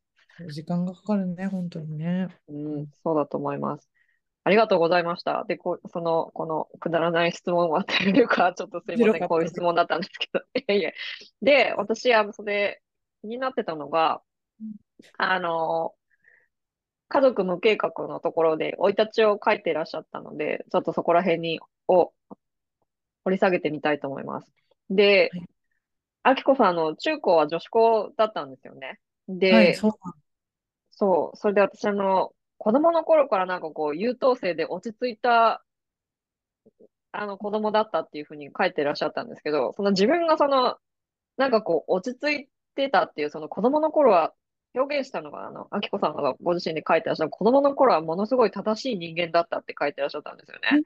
[0.51, 2.27] 時間がかかるね、本当にね。
[2.47, 3.89] うん、そうだと思います。
[4.45, 5.45] ありがとうございました。
[5.47, 10.41] で、こう、その、このくだらない質問はというか、ちょっとすいません、こういう質問だったんですけど。
[10.59, 10.91] いやいや。
[11.41, 12.81] で、私、あの、それ、
[13.21, 14.21] 気になってたのが、
[15.17, 15.95] あの、
[17.07, 22.11] 家族無計画のところで、生い立ちを書いていらっしゃったので、ちょっとそこら辺に、を
[23.23, 24.51] 掘り下げてみたいと思います。
[24.89, 25.47] ではい、
[26.23, 28.99] あきこさんの中高は女子校だったんですよね。
[29.27, 30.13] で、はい、そうな
[30.91, 35.63] そう、それで私、あの、子供の頃からなんかこう、優等生で落ち着いた、
[37.11, 40.77] あの、子供だったっていうふうに書いてらっしゃったんですけど、その自分がその、
[41.37, 44.33] なんかこう、落ち着いてたっていう、その子供の頃は、
[44.75, 50.83] 表現したのが、あの、あきこさんがご自身で書いてらっしゃる、子供の頃はものすごい正しい人間だったって書いてらっしゃったんですよね。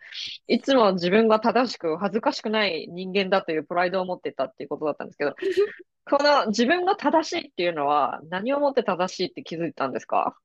[0.48, 5.36] いつも自分が正しく、恥ずかしくない人間だというプライドを持ってたっていうことだったんですけど、
[6.10, 10.38] この自分が正しいっていうのは、何をもって正しいって気づいたんですか？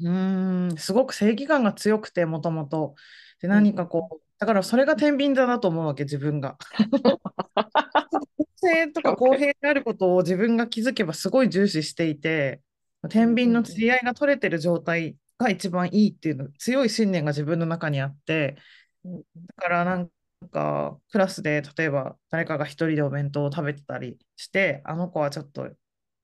[0.00, 2.94] うーん、すごく正義感が強くて、もともと。
[3.40, 6.56] で、うん何かこう、だからそれが天秤座だと思うわけ、自分が。
[8.62, 12.62] 公正とか 公平であることを自分が気づけばすごい重視していて、
[13.10, 18.56] 天秤の釣り合いが取れてる状態が一番いいっていうの、強い信念が自分の中にあって、
[19.04, 20.10] うんだからなん
[20.50, 25.70] かクラスで例えば誰かが一人でお弁当を食べてたりして、あの子はちょっと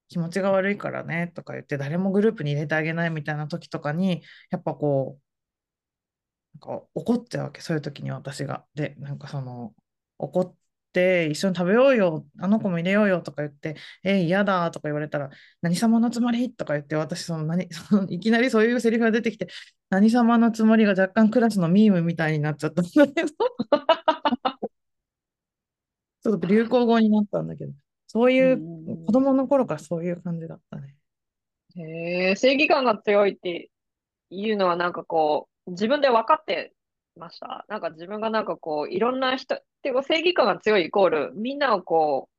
[0.08, 8.64] 気持ちが悪いからねとか言って誰もグループに入れてあげないみたいな時とかにやっぱこうなんか怒っちゃうわけそういう時に私が。
[8.74, 9.74] でなんかその
[10.18, 10.54] 怒っ
[10.92, 15.30] て一緒に食べようよあの子も入れようよとか言ってえ嫌だとか言われたら
[15.62, 19.48] 何様のつもりとか言って私その何 そのいきなりそういうセリフが出てきて
[19.90, 27.72] 何様のつもりが若干クラスのミームみたいになっちゃったんだけどちょっと流行語になったんだけど
[28.06, 28.58] そういう
[29.06, 30.94] 子供の頃からそういう感じだったね。
[31.76, 33.70] へえ、正義感が強いって
[34.30, 36.74] いうのはなんかこう、自分で分かって
[37.18, 37.66] ました。
[37.68, 42.32] なんか自分がなんかこう、いろんな人、っていうか正義感が強いイコール、みんなをこう、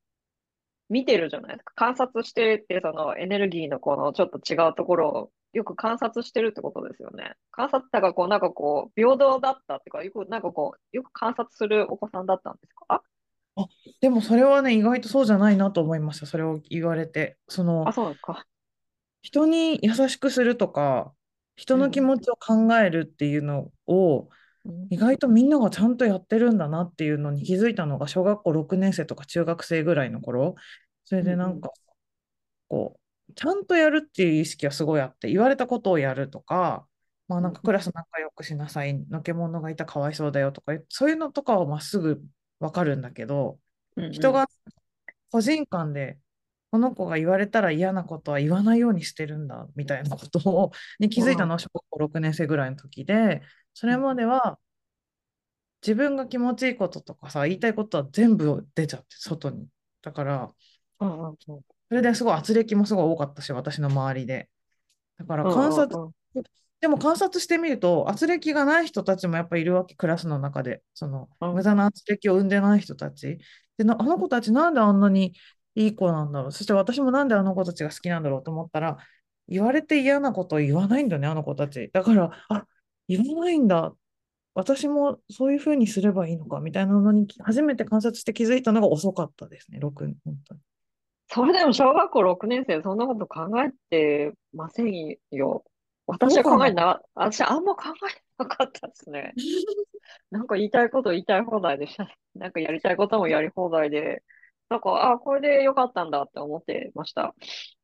[0.91, 1.73] 見てるじゃないですか。
[1.75, 7.35] 観察してるっていうそのエネルギーのこのちょっと違うところをよく観察してるってことですよね。
[7.51, 13.03] 観察だからこう、なんかこう、平等だったっていうか、よく、なんかこう、よく観察するお子さんだったんですか？
[14.01, 16.25] でもそれはね、意外とそうじゃないなと思いました。
[16.25, 17.37] それを言われて。
[17.49, 18.45] そのあ、そうなんですか。
[19.21, 21.11] 人に優しくするとか、
[21.55, 24.27] 人の気持ちを考えるっていうのを、うん
[24.89, 30.55] 意外とみんながちゃんとやってるんだなっていうのに気づいたのが小学校6年生とか中学生ぐらいの頃。
[31.05, 31.71] それでなんか、
[32.67, 36.85] こう、ちゃんとやるっていう意識はすごいあって、言われたことをやるとか、
[37.27, 42.21] まあなんかクラス仲良くしなさい、のけ者がいたかわいそうだよとか、そういうのとかはまっすぐ
[42.59, 43.59] わかるんだけど、
[44.11, 44.47] 人が
[45.31, 46.19] 個人間で、
[46.71, 53.41] この子が言われたら嫌なことは言わないようにしてるんだみたいなことをに気づいたのは小学校6年生ぐらいの時で、
[53.79, 54.59] それまでは
[55.81, 59.67] 自分が気持ちいいこととかさ、言いたいことは全部出ちゃって、外に。
[60.01, 60.49] だから、
[60.99, 64.49] うんそれですごい圧力もすごい多かったし、私の周りで。
[65.17, 66.11] だから観察、うんうん
[66.81, 70.81] でも観察してみると、圧力がない人たちもやっぱいるわけ、クラスの中で。
[70.93, 73.37] そのうん無駄な圧力を生んでない人たち。
[73.77, 75.33] で、なあの子たちなんであんなに
[75.75, 76.51] いい子なんだろう。
[76.51, 78.97] そして私もなんであの子たちが好きなんだろうと思ったら、
[79.47, 81.89] 言われて嫌なことを言わないんだね、あの子たち。
[81.93, 82.65] だから、あ、
[83.09, 83.93] 言わないんだ。
[84.53, 90.59] 私もそういうふうにすればいいのかみたいなのに初めて観察して気づいたのが遅かったですね、6、本当に。
[91.31, 95.63] それでも小学校6年生、そんなこと考えてませんよ。
[96.07, 99.33] 私は考えな、私あんま考えなかったですね。
[100.31, 102.17] なんか言いたいこと言いたい放題でしたね。
[102.35, 104.23] なんかやりたいこともやり放題で、
[104.69, 107.35] なんか、あ、これでよかったんだって思ってました。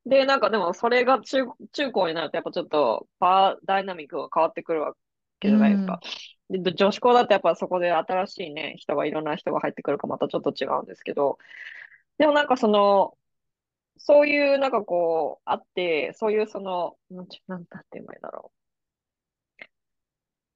[0.05, 4.93] で、なんかでもそれが中、中高になるとやっぱちょっとパワーダイナミックが変わってくるわ
[5.39, 5.99] けじゃないですか。
[6.49, 11.38] で、女子校だとやっぱそこで新しいね、人がいろんな人が入ってくるからまたちょっと違うんですけど、
[12.17, 13.17] でもなんかその、
[13.97, 17.57] そういうなんかこう、あって、そういうその、なんて言
[17.95, 18.65] えばいいんだろう。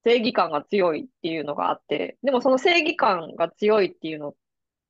[0.04, 4.34] 正義感が強いっていうのがあって、でもその正義感が強いっていうの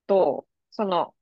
[0.07, 1.15] と、その、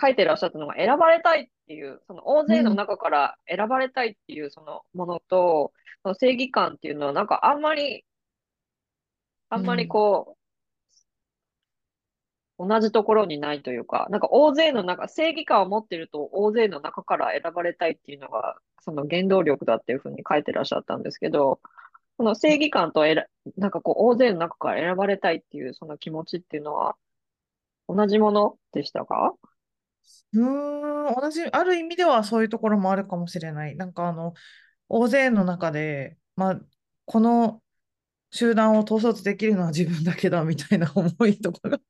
[0.00, 8.04] 書いてらっしゃったのが選ばれたいっていう、その大勢の中から選ばれたいっていうそのものと、その正義感っていうのはなんかあんまり、
[9.48, 10.36] あんまりこ
[12.58, 21.60] う、同じところにないというか、なんか大勢の中、正義感を持ってると大勢の中から選ばれたいっていうのが、その原動力だっていうふうに書いてらっしゃったんですけど、
[22.18, 26.96] その正義感とえら、なんかこう大勢の中から選ばれたいっていうその気持ちっていうのは
[27.88, 29.34] 同じものでしたか？
[30.32, 33.76] うーん、同じ、ある意味ではそういうところもあるかもしれない。
[33.76, 34.34] なんかあの、
[34.88, 36.60] 大勢の中で、まあ、
[37.06, 37.62] この
[38.30, 41.80] 集団を統率できるのは自分だけだみたいな思いとかが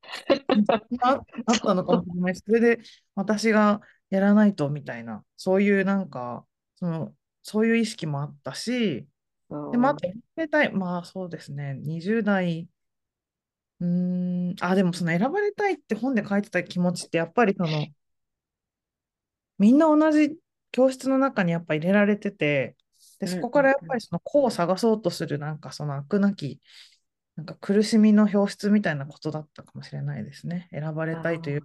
[1.01, 2.35] ああったのかもしれない。
[2.35, 2.79] し、それで
[3.15, 6.45] 私がやらないとみたいな、そういうなんか、
[6.77, 9.07] その、そういう意識もあったし、
[9.71, 9.95] で、まあ、あう。
[9.95, 10.13] ん、と、や
[10.45, 12.69] りたい、まあそうですね、20代、
[13.79, 17.87] うーん、あ、でもその選ばれたいって本で書いてた気持ちって、やっぱりその、
[19.57, 20.37] みんな同じ
[20.71, 22.75] 教室の中にやっぱ入れられてて、
[23.19, 26.61] で、うん、そこうん、からやっぱりその子を探そうとする、なんかその飽くなき、
[27.35, 30.69] なんか苦しみの表出みたいなことだったかもしれないですね。
[30.71, 31.63] 選ばれあたいという。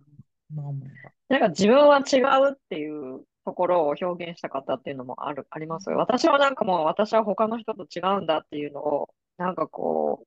[1.29, 2.21] なんか自分は違
[2.51, 5.97] うっていうところを表現したかったっていうのもある、ありますよ。
[5.99, 10.27] 私はなんかもう私は他の人と違うんだっていうのを、なんかこう、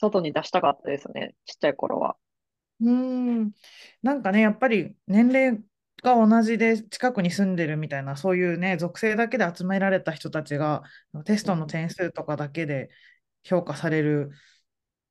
[0.00, 1.34] 外に出したかったですね。
[1.44, 2.16] ちっちゃい頃は。
[2.80, 2.90] うー
[3.44, 3.52] ん、
[4.02, 5.62] なんかね、やっぱり年齢
[6.02, 10.82] が同じで近くに住んでるみたいな、そういうね、属性だけで集められた人たちが、
[11.24, 12.90] テストのうん、点数とかだけで
[13.44, 14.30] 評価される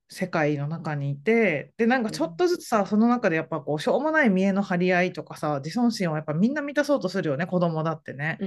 [0.09, 8.43] 世界の中にいて、で、なんかちょっうん、とずつさ、その中でやっぱこう、しょうもない見栄の張り合いとかさ、自尊心をやっぱみんな満たそうとするよね、子供だってね。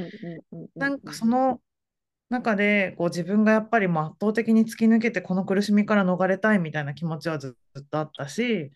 [0.76, 1.14] なんかうん。
[1.14, 1.60] その
[2.30, 8.72] 中でこう自分がやっぱりもう圧倒的に突き抜けてこの苦しみから逃れたいみたいな気持ちはずっとあったし、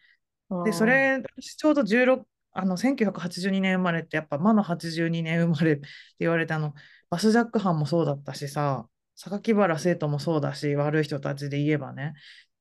[0.49, 5.89] あで、そーれ、私ちょうど16、あの、1982年生まれって、やっぱ魔の82年生まれって
[6.19, 6.75] 言われて、あの、
[7.11, 8.87] バスジャック犯もそうだったしさ、
[9.17, 12.15] 榊原生徒もそうだし、悪い人たちで言えばね。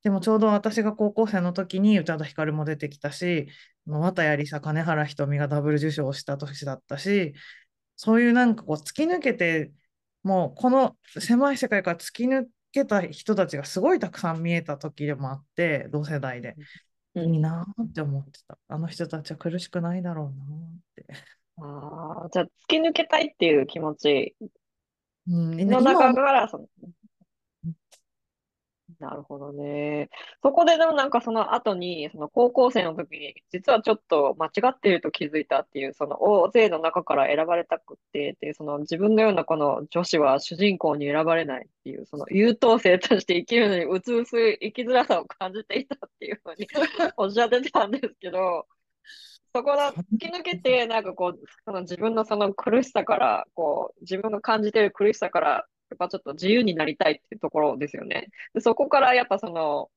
[0.04, 3.48] でもちょうど私が高校生の時に宇多田ヒカルも出てきたし、
[3.86, 7.34] 綿谷りさ、金原ひとみがダブル受賞した年だったし、
[7.96, 9.72] そういうなんかこう突き抜けて、
[10.24, 16.56] もうこの狭い世界から突き抜けた人たちがすごいたくさん見えた時でもあって、同世代で。
[17.16, 17.42] いいうん。
[17.42, 18.58] なーって思ってた。
[18.68, 20.48] あの人たちは苦しくないだろうなー
[20.78, 21.32] って。
[21.58, 24.36] ああ、じゃあ突き抜けたいっていう気持ち
[25.28, 26.68] うん、ねの中から、その、
[29.02, 30.10] なるほどね。
[30.44, 46.68] そこででもなんかその後に、その高校生の時に、実はちょっと間違っていると気づいたっていう、その大勢の中から選ばれたくってっていう、その自分のようなこの女子は主人公に選ばれないっていう、その優等生として生きるのにうつうす生きづらさを感じていたっていうふうに
[47.18, 48.68] おっしゃってたんですけど、
[49.54, 58.30] そこだ、突き抜けて、なんかこう、その自分のその苦しさから、こう、自分が感じている苦しさから、やっぱちょっと自由になりたいっていうところですよね。
[58.54, 59.90] でそこからやっぱその、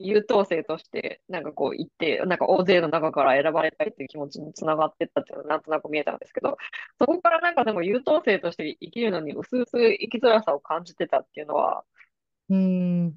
[0.00, 6.56] 優等生として、なんかこう行って、なんか大勢の中から選ばれたいっていう気持ちにつながってったっていうのはなんとなく見えたんですけど、
[6.98, 11.84] そこからなんかでも優等生として生きるのに薄々生きづらさを感じてたっていうのは、
[12.48, 13.14] うん、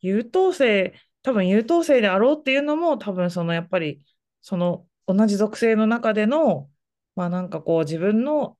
[0.00, 4.02] 優等生、多分優等生であろうっていうのも、多分そのやっぱり、
[4.42, 6.68] その同じ属性の中での、
[7.16, 8.58] まあなんかこう自分の、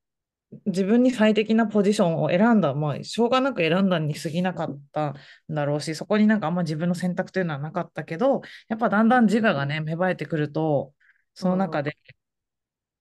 [0.65, 5.15] 自分に最適なポジションを選んだ、まあしょうがなく選んだに過ぎなかったん
[5.49, 10.93] だろうし、そこになんかあんま自分の選択というのはなかったけど、やっぱだんだん自我がね、芽生えてくると、
[11.35, 11.95] その中で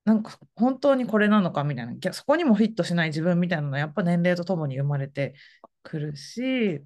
[0.05, 5.35] なんか本当にこれなのかみたいな、そこにもフィットしない自分みたいなのはやっぱ年齢とともに生まれて
[5.83, 6.83] くるし、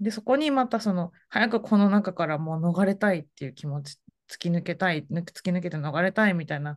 [0.00, 3.98] で、そこにまたその、早くこの中からもう逃れたいっていう気持ち、
[4.30, 6.76] 突き抜けたい、突き抜けて逃れたいみたいな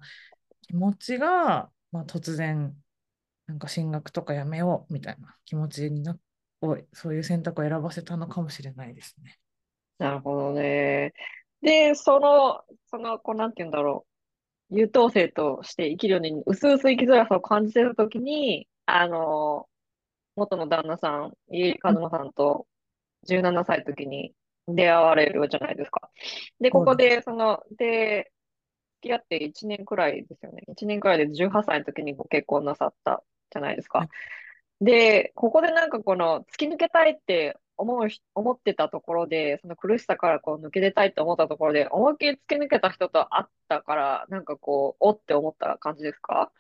[0.62, 2.76] 気持ちが、まあ、突然、
[3.46, 6.18] なんか進学とかやめようみたいな気持ちにな
[6.62, 9.38] を、そういう選択を選ばせたのかもしれないですね。
[10.00, 11.14] なるほどね。
[11.62, 14.06] で、その、その、こう、なんて言うんだろ
[14.72, 14.76] う。
[14.76, 19.68] 優等生として生きるのに、うすうす生きづらさを感じてるときに、あの、
[20.36, 22.66] 元の旦那さん、家入一馬さんと
[23.28, 24.34] 17歳の時に
[24.68, 26.10] 出会われるじゃないですか。
[26.60, 26.84] で、こ。
[26.86, 28.32] こで、その、で、
[29.04, 30.64] き合って1年くらいですよね。
[30.68, 34.00] 1年くらいで18歳の時にご結婚なさったじゃないですか。
[34.00, 34.10] はい
[34.82, 46.52] で、ここでなんかこの突き抜けたいって思うひ、思ってたところで、その苦しさからこう抜け出たいって思ったところで、思いっきり突き抜けた人と会ったから、なんかこう、おって思った感じですか？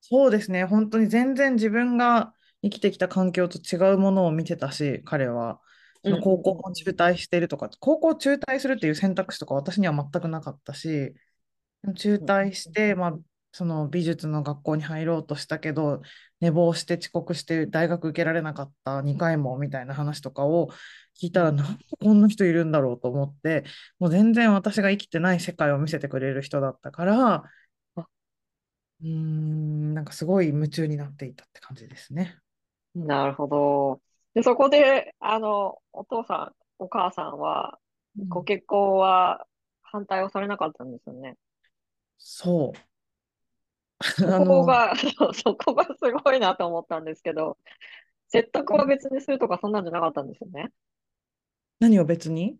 [0.00, 0.64] そうですね。
[0.64, 5.60] 本当に全然自分が生きてきた環境と違うものを見てたし、彼は。
[6.04, 11.14] そうんの高校うんも中退してるとか、高校中退するっていう選択肢とか私には全くなかったし、
[11.94, 13.18] 中うん退して、まあ、
[13.52, 16.02] その美術の学校に入ろうとしたけど、
[16.40, 20.70] 寝坊して遅刻して大学受けられなかった2回もみたいな話とかを
[21.20, 23.64] 聞いたら、なんでこんな人いるんだろうと思って、
[23.98, 27.42] もう全然私が生きてない世界を見せてくれる人だったから、
[29.00, 32.38] うーん、なんかすごい夢中になっていたって感じですね。
[32.94, 34.00] なるほど。
[34.34, 37.78] で、そこで、あの、お父さん、お母さんは、
[38.28, 39.46] ごうん、結婚は
[39.82, 41.36] 反対をされなかったんですよね。
[42.22, 42.78] そう。
[44.04, 45.90] そあの、こが、そうそこがす
[46.24, 47.58] ごいなと思ったんですけど、
[48.28, 50.72] 説得は別にするとかそんなんじゃなかったんですよね。
[51.80, 52.56] 何を別に？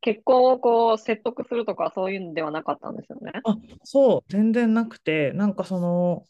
[0.00, 3.32] 結婚をこう説得するとかそういうんではなかったんですよね。
[3.44, 6.24] あ、そう、全然なくて、なんかその、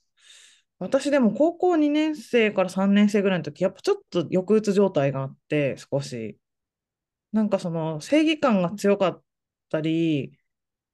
[0.78, 6.38] 私でも高校2年生から3年生ぐらいの時、やっぱちょっと抑うつ状態があって、少し。
[7.32, 9.22] なんかその正義感が強かっ
[9.70, 10.38] たり、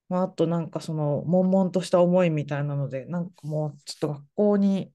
[0.08, 4.92] まあ、あとなんかその悶々とした思いみたいなので、なんかもうちょっと学校に行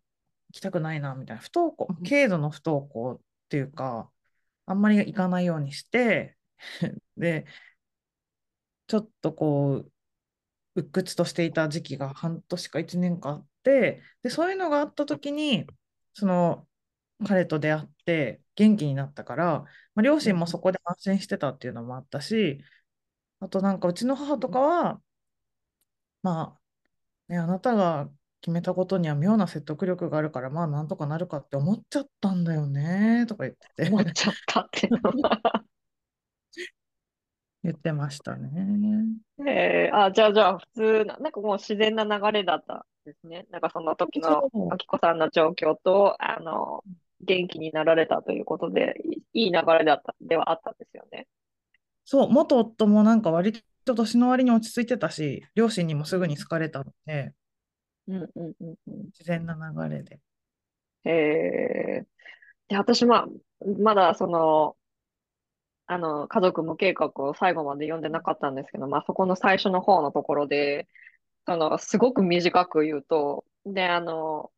[0.53, 4.11] きたくないなみたいな、不登校、軽度の不登校っていうか、
[4.66, 6.38] あんまり行かないようにして、
[7.18, 7.45] で、
[8.88, 9.91] ちょっとこう、
[10.76, 15.68] 鬱屈としていた時期が半年か1年かあって、で、そういうのがあった時に、
[16.14, 16.68] その
[17.28, 19.61] 彼と出会って元気になったから、
[19.95, 22.64] まあ、両親もそこで安心してたっていうのもあったし、
[23.44, 25.02] あとなんかうちの母とかは、
[26.22, 34.88] まあ、ね、あなたが決めたことには妙な説得力があるから、まあなんとかなるかって思っちゃったんだよねとか言ってて思っちゃったって
[37.66, 39.08] 言ってましたね。
[39.46, 43.46] えー、あ、じゃあじゃあ普通な、なんかもう自然な流れだったんですね。
[43.50, 46.82] なんかその時のあきこさんの状況と、あの、
[47.20, 51.28] 元気になられたということで、いいい流れだった、ではあったんですよね。
[52.06, 57.34] そう、元夫もなんか割と年の割に落ち着いてたし、両親にもすぐに好かれたので、
[58.08, 60.20] うんうんうんうん自然な流れで。
[61.06, 61.12] うん。
[61.12, 62.06] えー、
[62.70, 63.28] で、私まあ、
[63.80, 64.76] まだその、
[65.86, 70.88] あの、家族無計画を最後まで読んでなかったんですけど、まあそこの最初の方のところで、
[71.47, 74.51] その、すごく短く言うと、で、あの、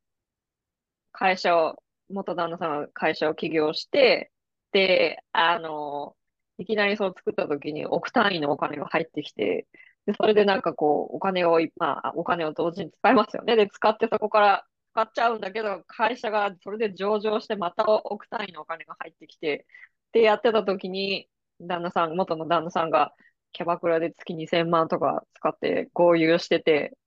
[1.12, 4.32] 会社を、元旦那さんが会社を起業して、
[4.72, 6.16] で、あの、
[6.58, 9.68] いきなりそう作った時に億単位のお金が入ってきて、
[10.06, 13.56] で、それでなんかこう、お金をい、まあ、お金を同時に使いますよね。
[13.56, 19.66] で、使ってそこから使っちゃうんだけど、会社がそれで上場してまた億単位のお金が入ってきて、
[20.14, 21.28] で、やってた時に、
[21.60, 23.14] 旦那さん、元の旦那さんが
[23.52, 26.98] キャバクラで月2000万とか使って豪遊してて、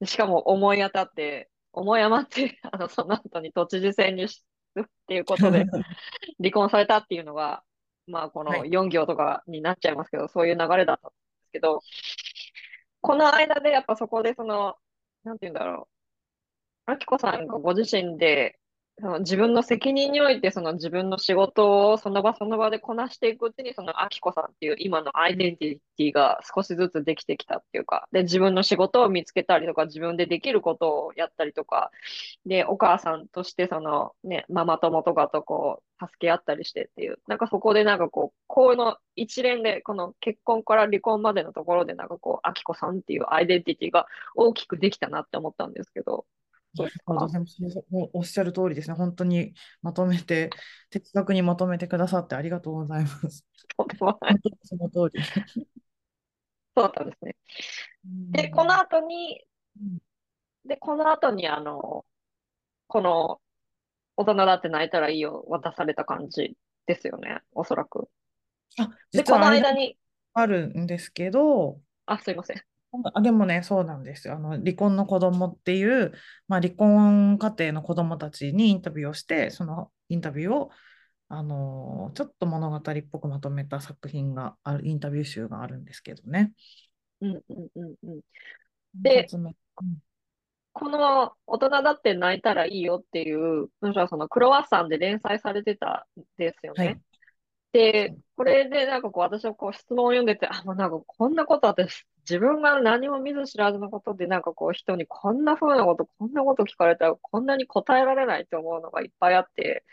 [0.00, 4.28] でしかも思い当たって、思い余って、 あの、その後に都知事選にっ
[5.06, 5.64] ていうことで
[6.40, 7.62] 離婚されたっていうのが、
[8.10, 8.70] まあ、このはい。
[8.70, 11.80] 4行とかになっちゃいますけど、そういう流れだったんですけど、
[13.00, 14.76] この間でやっぱそこでその、
[15.24, 15.88] なんて言うんだろ
[16.86, 16.92] う。
[16.92, 18.59] あきこさんがご自身で、
[19.00, 31.90] その自分の責任において、その自分の仕事をその場その場でこなしていくうちに、そのあきこさんっていう今のアイデンティティが少しずつできてきたっていうか、で、自分の仕事を見つけたりとか、自分でできることをやったりとか、
[32.46, 46.26] で、お母さんとしてそのね、ママ友とかとこう、助け合ったりしてっていう、なんかそこでなんかこう、この一連で、この結婚から離婚までのところでなんかこう、あきこさんっていうアイデンティティが大きくできたなって思ったんですけど、
[48.12, 48.94] おっしゃる通りですね。
[48.94, 50.50] 本当にまとめて、
[50.90, 53.44] 的確にまとめてくださってありがとうございます。
[53.76, 54.32] ともない。
[54.32, 55.24] 本当にその通り。
[56.76, 57.36] そうだったんですね。
[58.04, 59.44] うで、このん後に、
[59.80, 59.98] うん
[60.64, 62.04] で、この後にあの、
[62.86, 63.40] この、
[64.16, 66.56] 大人だって泣いたらいいよ渡された感じ
[66.86, 68.08] ですよね、おそらく。
[68.78, 69.96] あ、で、この間に、
[70.34, 72.62] あるんですけど、あ、すいません。
[73.14, 74.34] あ、でもね、そうなんですよ。
[74.34, 76.12] あの、離婚の子供っていう、
[76.48, 80.70] まあ、離婚家庭の子供たちにインタビューをして、そのインタビューを、
[81.32, 86.52] あのちょっと物語っぽくまとめた作品がある、インタビュー集があるんですけどね。
[87.20, 88.20] うんうんうんうん。
[88.94, 89.50] で、2冊目。
[89.82, 89.98] うん
[90.72, 96.84] この大人だって泣いたらいいよっていう文章はそのクロワッサンで連載されてたんですよね。
[96.84, 97.00] はい。
[98.06, 109.84] そで、うこれでなんかこう私はこう質問を読んでて、あ、もうなんかこんなこと私、自分が何も見ず知らずのことでなんかこう人にこんな風なこと、こんなこと聞かれたらこんなに答えられないと思うのがいっぱいあって、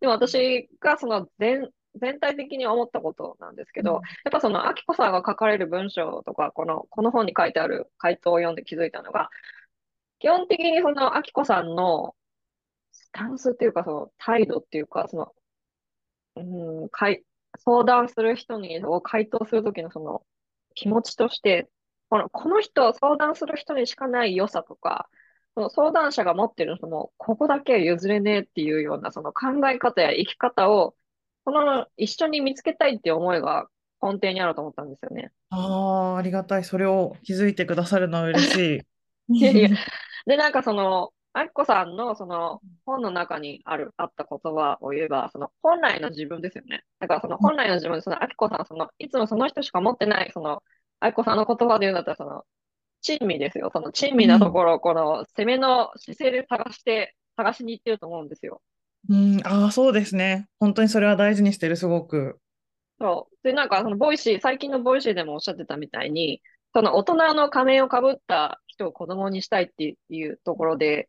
[0.00, 1.70] でも私がその全、
[2.00, 9.30] 全体的に思ったことなんですけど、うんやっぱその、アキコさんが書かれる文章とか、この、この本に書いてある回答を読んで気づいたのが、
[10.18, 12.16] 基本的にその、アキコさんの
[12.92, 15.32] スタンスっていうか、その態度っていうか、その、
[16.36, 17.22] うん、かい、
[17.58, 20.22] 相談する人に、を回答するときのその
[20.74, 21.68] 気持ちとして、
[22.08, 25.08] この、この人、相談する人にしかない良さとか、
[25.54, 30.94] その相談者が持ってるその、ここだけ譲れねえっていうようなその考え方や生き方を、
[31.44, 33.68] この一緒に見つけたいっていう思いが
[34.02, 35.32] 根底にあると思ったんですよね。
[35.50, 36.64] ああ、ありがたい。
[36.64, 38.86] それを気づいてくださるのは嬉しい。
[39.34, 39.68] いやいや。
[40.26, 46.84] で、なんかその、あきこさんのその本の中にある、あった言葉を言えば、その本来の自分ですよね。
[46.98, 50.62] だからその本来の自分、そのあきこさん、その、いつもその人しか持ってない、その、
[51.00, 52.44] あきこさんの言葉で言うんだったら、その、
[53.02, 53.70] 珍味ですよ。
[53.72, 58.62] その珍味なところを、この攻めの姿勢で探して、探しに行ってると思うんですよ。
[59.08, 60.48] うん、ああ、そうですね。
[60.58, 62.40] 本当にそれは大事にしてる、すごく。
[62.98, 63.36] そう。
[63.42, 66.42] で、なんかその Voicy、最近の Voicy でもおっしゃってたみたいに、
[66.74, 71.08] その大人の仮面をかぶった人を子供にしたいっていうところで、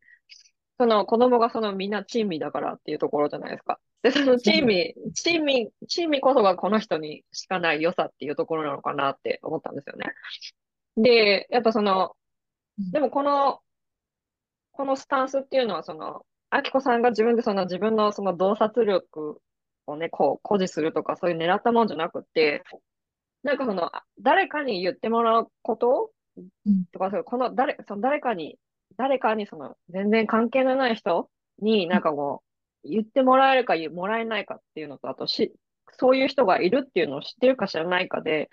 [0.80, 3.80] その子供がそのみんな珍味だからっていうところじゃないですか。
[4.08, 10.14] で、その珍味、珍味、珍味こそがこの人にしかない良さっていうところなのかなって思ったんですよね。
[10.96, 12.16] で、やっぱその、
[12.92, 13.60] でもこの、
[14.72, 19.42] このスタンスっていうのはその、アキコさんが自分でその自分のその洞察力
[19.88, 22.64] をね、こう、誇示するとかそういう狙ったもんじゃなくて、
[23.44, 23.92] なんかその、
[24.22, 26.12] 誰かに言ってもらうこと
[26.94, 28.58] とか、この誰、その誰かに
[28.98, 31.30] 誰かにその全然関係のない人
[31.60, 32.47] になんかこう
[32.90, 35.54] 言ってもらえるかもらえないかっていうのと、あとし、
[36.00, 38.50] そういう人がいるっていうのを知ってるか知らないかで、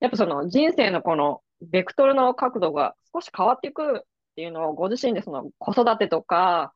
[0.00, 4.00] やっぱその人生のこのベクトルの角度が少し変わっていくっ
[4.36, 6.74] ていうのをご自身でその子育てとか、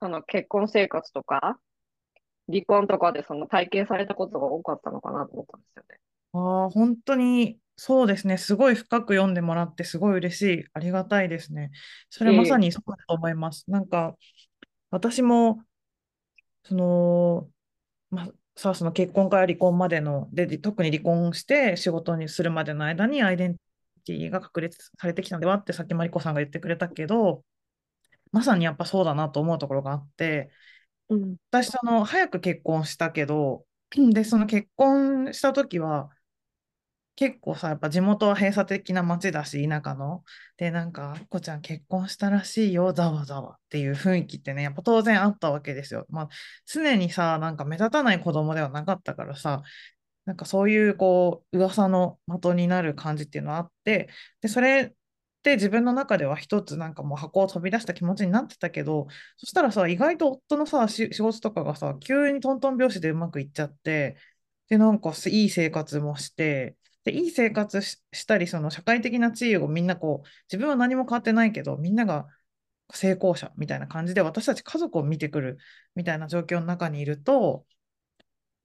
[0.00, 1.58] その結婚生活とか、
[2.48, 6.00] 離婚とかでその体験されたことが多かったのかなと思ったんですよね。
[6.32, 8.36] ああ、本当にそうですね。
[8.36, 10.64] すごい深く読んでもらってすごい嬉しい。
[10.74, 11.70] ありがたいですね。
[12.10, 13.70] それはまさにそうだと思います。
[13.70, 14.16] なんか、
[14.90, 15.62] 私も、
[16.62, 17.50] その、
[18.10, 27.44] まあ、さあ、その結婚から離婚までの、で、特に離婚して仕事にするまでの間にアイデンティティが確立されてきたのではってさっきマリコさんが言ってくれたけど、
[28.32, 30.50] まさにやっぱそうだなと思うところがあって、
[31.08, 33.66] うん、私、その、早く結婚したけど、
[34.12, 36.10] で、その結婚した時は、
[37.20, 40.24] 結構さ、やっぱ地元は閉鎖的な町だし、田舎の。
[40.56, 46.06] で、なんか、あっこちゃん結婚したらしいよ、ざわざわっていう雰囲気ってね、やっぱ当然あったわけですよ。
[46.08, 46.28] まあ、
[46.64, 49.62] 常にさ、なんか目立たない子供ではなかったからさ、
[50.24, 54.08] なんかそういうこう、噂の的になる感じっていうのはあって、
[54.40, 54.94] で、それっ
[55.42, 64.16] て自分の中では一つなんかもう箱を飛び出した気持ちになってたけど、そしたらさ、意外と夫のさ、仕事とかがさ、急にトントン拍子でうまくいっちゃって、
[64.70, 72.28] で、なんかいい生活もして、で、いい生活したり、その社会的な地位をみんなこう、自分は何も変わってないけど、みんなが
[72.92, 75.58] 成功者みたいな感じで、私たち家族を見てくる
[75.94, 77.66] みたいな状況の中にいると、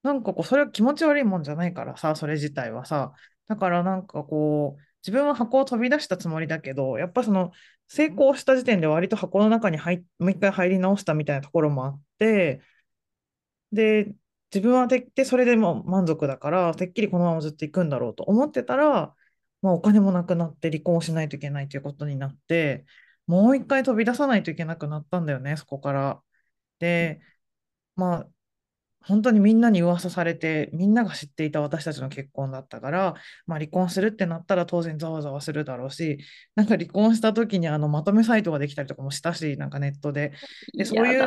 [0.04, 3.14] なんかこう、それは気持ち悪いもんじゃないからさ、それ自体はさ。
[3.48, 7.52] だからなんかこう、自分は箱を飛び出したつもりだけど、やっぱその
[7.88, 12.62] 成功した時点で割と箱の中に入もう一回入り直したみたいなところもあって、
[13.72, 14.16] で、
[14.56, 19.14] 自分はてってそれでも満足だから、てっきりこのままずっと行くんだろうと思ってたら、
[19.62, 22.86] まあ、お金もなくなって離婚しないといけないということになって、
[23.28, 26.22] もう一回飛び出さないといけなくなったんだよね、そこから。
[26.80, 27.20] で、
[27.96, 28.28] まあ、
[29.02, 36.20] 本当にみんなに噂されて、みんなが知っていた私たちの結婚だったから、まあ、離婚するってなったら当然ざわざわするだろうし、
[36.56, 40.32] なんか離婚した時にあのまとめサイトができたりとかもしたし、なんかネットで。
[40.78, 41.26] で、そういう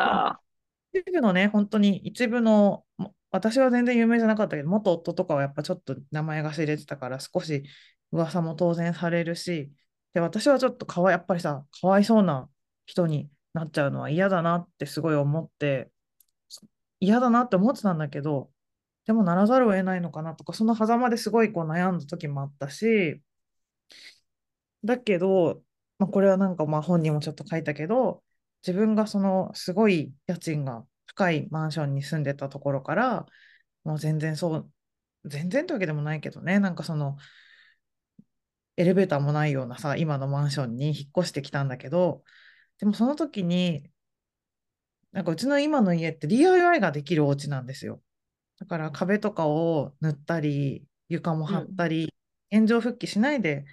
[0.93, 2.85] 一部のね、本当に一部の
[3.31, 7.65] 私は全然有名じゃなかったけど、元夫とかはやっぱちょっと名前が知れてたから、少し
[8.13, 9.73] 噂も当然されるし、
[10.15, 12.49] で、私はちょっとかわやっぱりさ、かわいそうな
[12.87, 15.91] 人になっちゃうのは嫌だなってすごい思って、
[17.01, 18.51] 嫌だなって思ってたんだけど、
[19.07, 23.23] でもならざるを得ないのかなとか、その狭間ですごいこう悩んだ時もあったし、
[24.85, 25.63] だけど、
[25.99, 28.23] まあ、これはなんかまあ本人もちょっと書いたけど、
[28.67, 33.27] 自分がそのすごい家賃が深いマンションに住んでたところから、
[33.85, 34.73] もう全然そう、
[35.25, 37.17] 全然というわけでもないけどね、なんかその、
[38.77, 42.23] エレベーターもないようなさ、今のマンションに引っ越してきたんだけど、
[42.79, 43.91] でもその時に、
[45.13, 48.03] なんかうちの今の家って DIY ができるお家なんですよ。
[48.59, 52.15] だから壁とかを塗ったり、床も張ったり、
[52.53, 53.65] うん、現状復帰しないで、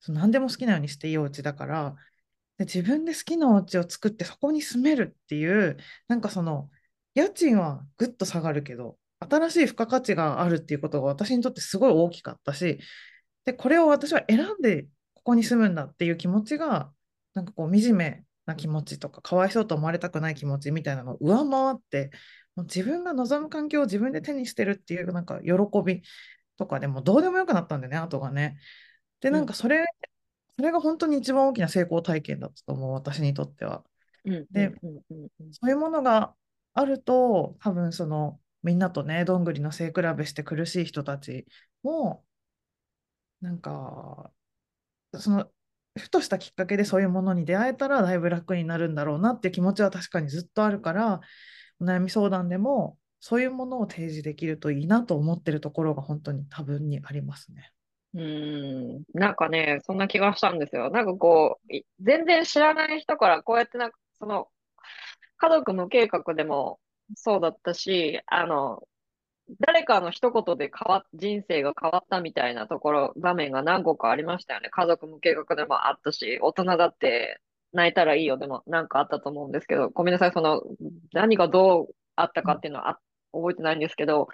[0.00, 1.96] その何でも好きなようにしていいお家だから、
[2.58, 5.78] で自分で好きなお家を作ってそこに住めるっていう、
[6.08, 6.70] なんかその
[7.20, 12.78] 家賃はぐっと下がるけど、新しい付加価値があるっていうことが私にとってすごい大きかったし、
[13.44, 16.92] で、これを私は選んでここに住むんだっていう気持ちが、
[17.34, 22.10] なんかこう惨めな気持ちとか、かわいそうと思われたくない気持ちみたいなのを上回って、
[22.56, 25.52] もう自分が望む環境を自分で手にしてるっていうなんか喜
[25.84, 26.02] び
[26.56, 28.58] とかでもどうでもよくなったんだよね、後がね。
[29.20, 29.84] で、なんかそれ、
[30.56, 33.84] それが本当に一番大きな成功体験だったと思う、私にとっては。
[34.24, 36.34] うんうんで、うんうんうんそういうものが
[36.74, 41.46] あると、多分その、みんなとね、どんぐりの背比べして苦しい人たち
[41.82, 42.24] も、
[43.40, 44.32] なんか、
[45.14, 45.50] その、
[45.98, 51.20] ふとしたきっかけでそういうものに出会えたらだいぶ楽になるんだろうなって気持ちは確かにずっとあるから、
[51.80, 57.72] お悩み相談でもそういうものを提示できるといいなと思ってるところが本当に多分にありますね。
[58.14, 60.90] うん、なんかね、そんな気がしたんですよ。
[60.90, 64.48] なんかこう、全然知らない人からこうやってなんか、その、
[65.40, 66.80] 家族無計画でも
[67.16, 68.82] そうだったし、あの、
[69.60, 74.68] 誰かの一言で変わっ、人生が変わったみたいなところ、場面が何個かありましたよね。
[74.70, 77.40] 家族無計画でもあったし、大人だって
[77.72, 80.62] 泣いたらいいよでもなんかあったと思うんですけど、ごめんなさい、その、
[81.12, 83.00] 何がどうあったかっていうのは
[83.32, 84.28] 覚えてないんですけど、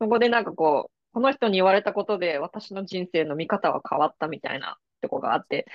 [0.00, 5.66] そこでなんかこう、この人に言われたことで私の人生の見方は変わったみたいなとこがあって、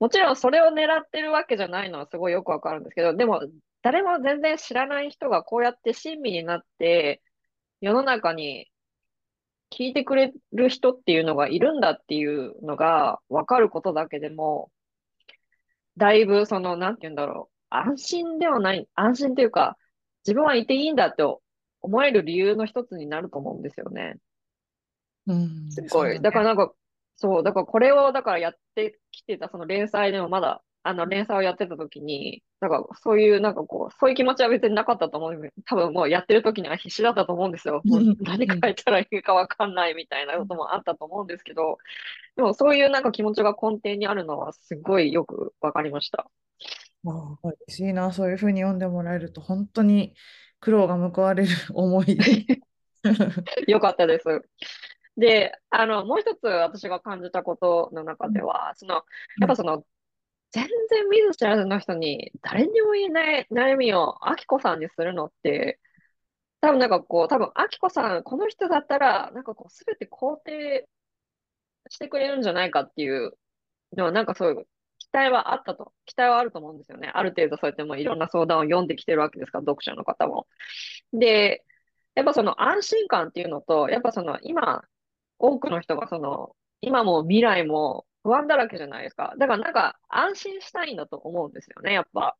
[0.00, 3.42] もちろんそれを狙ってるわけじゃないのはすごいよくわかるんですけど、でも
[3.82, 7.22] 誰も全然知らない人がこうやって親身になって
[7.80, 8.70] 世の中に
[9.70, 14.70] 聞いてくれる人っていうのがいるんだっていうのがわかることだけでも、
[15.96, 19.76] だいぶその、なんて言うんだろう、安心ではない、安心というか、
[20.26, 21.22] 自分はいていいんだって
[21.80, 24.16] 思える理由の一つになると思うんですよね。
[25.26, 26.08] うん、すごい。
[26.08, 26.20] だね。
[26.20, 26.72] だからなんか、
[27.16, 35.52] そう、だからこれを、だからやってきてた、その連載でもまだ、あの連載をやってた時に、なんかそういう、なんかこう、そういう気持ちは別になかったと思う。
[35.66, 37.82] 多分もうやってる時には必死だったと思うんですよ。
[37.84, 41.78] もう何書いたらいいかわかんないみたいなこともあったと思うんですけど、
[42.36, 46.30] でもそういうなんか気持ちが根底にあるのはすごいよくわかりました。
[47.02, 50.14] まあ、嬉しいな、そういうふうに読んでもらえると、本当に
[50.60, 52.18] 苦労が報われる 思い。
[53.66, 54.24] よかったです。
[55.16, 58.94] で、あの、もう一つ私が感じたことの中では、その、
[59.40, 59.84] やっぱその、
[60.52, 65.80] 全然見ず知らずの人に誰にも言えない悩みをアキコさんにするのって、
[66.60, 70.88] 多分なんかこう、多分アキコさん、この人だったら、なんかこう、すべて肯定
[71.88, 73.32] してくれるんじゃないかっていう
[73.96, 74.66] のは、なんかそういう
[74.98, 77.10] 期待はあったと、期待はあると思うんですよね。
[77.14, 80.46] ある程度そうやってもういろんな相談を読んできてるわけですから、読者の方も。
[81.12, 81.64] で、
[82.14, 84.84] やっぱその安心感っていうのと、やっぱその今、
[85.38, 89.34] 多くの人がその、今も未来も不安だらけじゃないですか。
[89.38, 92.36] だからなんか安心したいんだと思うんですよね、やっぱ。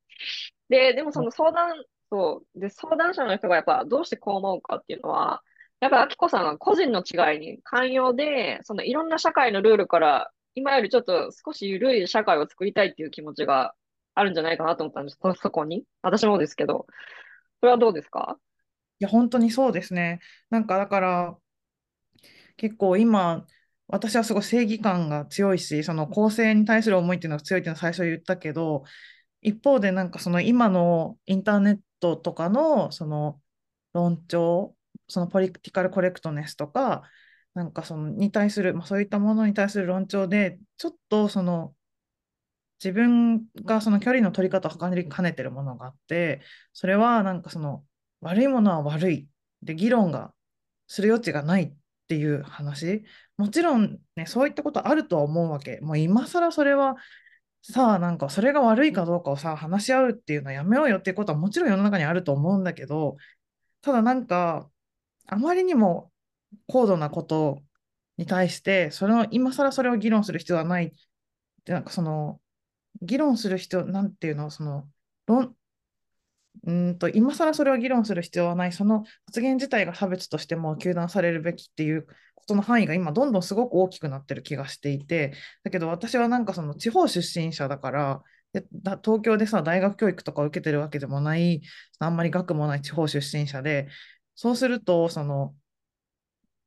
[0.68, 5.42] で、でもその相談、そう、で、相談者の人がやっぱどうしてこう思うかっていうのは、
[5.80, 13.74] やっぱ、アキコさんが個人の違いに寛容で、そのいろんな社会のルールから、今よりちょっと少し緩い社会を作りたいっていう気持ちが
[14.14, 15.84] あるんじゃないかなと思ったんです、そ、そこに。
[16.02, 16.86] 私もですけど。
[17.60, 18.36] それはどうですか？
[18.98, 20.20] いや、本当にそうですね。
[20.50, 21.36] なんかだから、
[22.58, 23.46] 結構今、
[23.92, 28.84] 私はすごい正義感が強いし、その公正に対する思いっていうのが強いっていうのは最初言ったけど、
[29.42, 33.40] 一方でなんかその今のインターネットとかのその
[33.92, 34.76] 論調、
[35.08, 37.02] そのポリティカルコレクトネスとか、
[37.54, 41.74] なんかそのに対する、まあ、そういったものに対する論調で、ちょっとその
[42.82, 46.40] 自分がその距離の取り方を測りかねてるものがあって、
[46.72, 47.84] それはなんかその
[48.20, 49.28] 悪いものは悪い
[49.62, 50.32] で議論が
[50.86, 51.72] する余地がないっ
[52.08, 53.04] ていう話。
[53.40, 55.80] もちろんね、そういったことあるとは思うわけ。
[55.80, 56.96] もう今更それは
[57.62, 63.16] さあなんかそれが悪いかどうかをさ話し合うっていうのはやめようよっていうことはもちろん世の中にあると思うんだけど、
[63.80, 64.68] ただなんか
[65.26, 66.10] あまりにも
[66.66, 67.62] 高度なこと
[68.18, 70.90] に対して、それを今更それを議論する必要はないっ
[71.64, 72.40] て、なんかその
[73.00, 74.86] 議論する必要、なんていうの、その
[75.26, 75.54] 論、
[76.66, 82.06] うんと今更それを議論する必要はない、その発言自体が差別としても糾弾されるべきっていう
[82.50, 85.32] ことの範囲が今どんどんすごく大きくなってる気がしていて、
[85.64, 88.22] だけど私はなんかその地方出身者だから、
[88.52, 91.62] でだ東京でさ、大学教育とかを受けてるわけでもない、
[92.00, 93.88] あんまり学もない地方出身者で、
[94.34, 95.54] そうすると、その、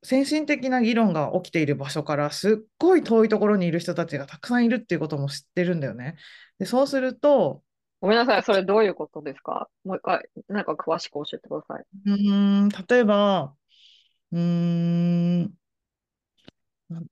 [0.04, 6.16] 先進的な議論が起きている場所からすっごい遠いところにいる人たちがたくさんいるっていうことも知ってるんだよね。
[6.60, 7.64] で、そうすると、
[8.02, 9.70] ごめんなさい、それどういうことですか？
[9.86, 11.86] もう一回、なんか詳しく教えてください。
[12.06, 13.56] うーん、例えば、
[14.34, 15.50] うーん、な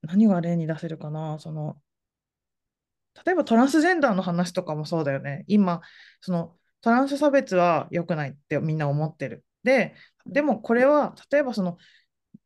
[0.02, 1.76] 何が例に出せるかな、その、
[3.24, 5.44] 例えばトランスジェンダーの話とかもそうだよね。
[5.46, 5.80] 今、
[6.20, 9.44] そのトランス差別は良くないってみんな思ってる。
[9.64, 9.94] で、
[10.26, 11.78] でもこれは、例えばその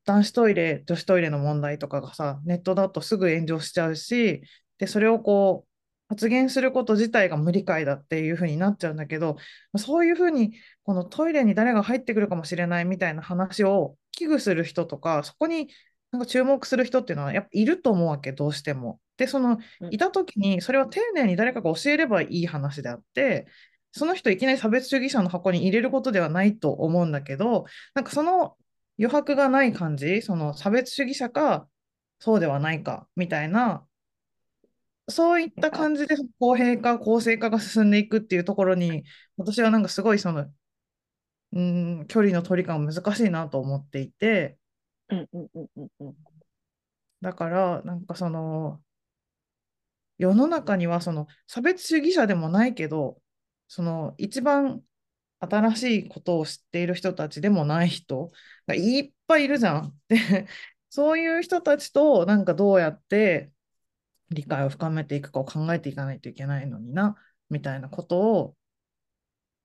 [0.05, 4.43] 男子トイレ、女子トイレの問題とかがさ、ネットだとすぐ炎上しちゃうし、
[4.79, 5.69] で、それをこう、
[6.09, 9.37] 発言すること自体が無理解だっていうふうになっちゃうんだけど、
[9.77, 10.53] そういうふうに、
[10.85, 15.69] このトイレに誰が入ってくるかもしれないみたいな話を危惧する人とか、そこに
[16.13, 19.01] なんか注目する人っていうのはやっぱいると思うわけ、どうしても。
[19.17, 23.47] で、その、うんいたときに、それは丁寧に誰かが教えればいい話であって、
[23.93, 28.57] その人いきなり差別主義者の箱に入れることではないと思うんだけど、なんかその
[28.99, 31.69] 余白がない感じ、その差別主義者か、
[32.19, 33.87] そうではないか、みたいな、
[35.09, 39.05] そういった感じで公平化、公正化が進んでいくっていうところに、
[39.37, 44.59] 私はなんかすごいその、うーん、距離の取り感難しいなと思っていて、
[45.11, 46.17] うんうんうんうんうん。
[47.21, 48.83] だから、なんかその、
[50.19, 53.21] 世の中にはその差別主義者でもないけど、
[53.69, 54.83] その一番
[55.41, 58.33] 新しいことを知っている人たちでもない人
[58.67, 60.01] がいっぱいいるじゃん。
[60.09, 60.49] で、
[60.91, 63.53] そういう人たちとなんかどうやって
[64.31, 67.17] 理解を深めていくかを考えていかないといけないのにな、
[67.51, 68.57] みたいなことを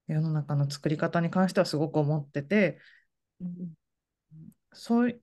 [0.08, 2.80] 世の中の作り方に関してはすごく思ってて、
[3.42, 3.74] うん
[4.74, 5.22] そうい、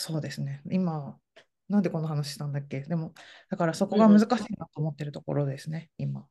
[0.00, 0.62] そうですね。
[0.70, 1.18] 今、
[1.68, 2.80] なんでこの話したんだっけ？
[2.80, 3.12] でも、
[3.50, 4.28] だからそこが難しい
[4.58, 6.26] なと思ってるところですね、今。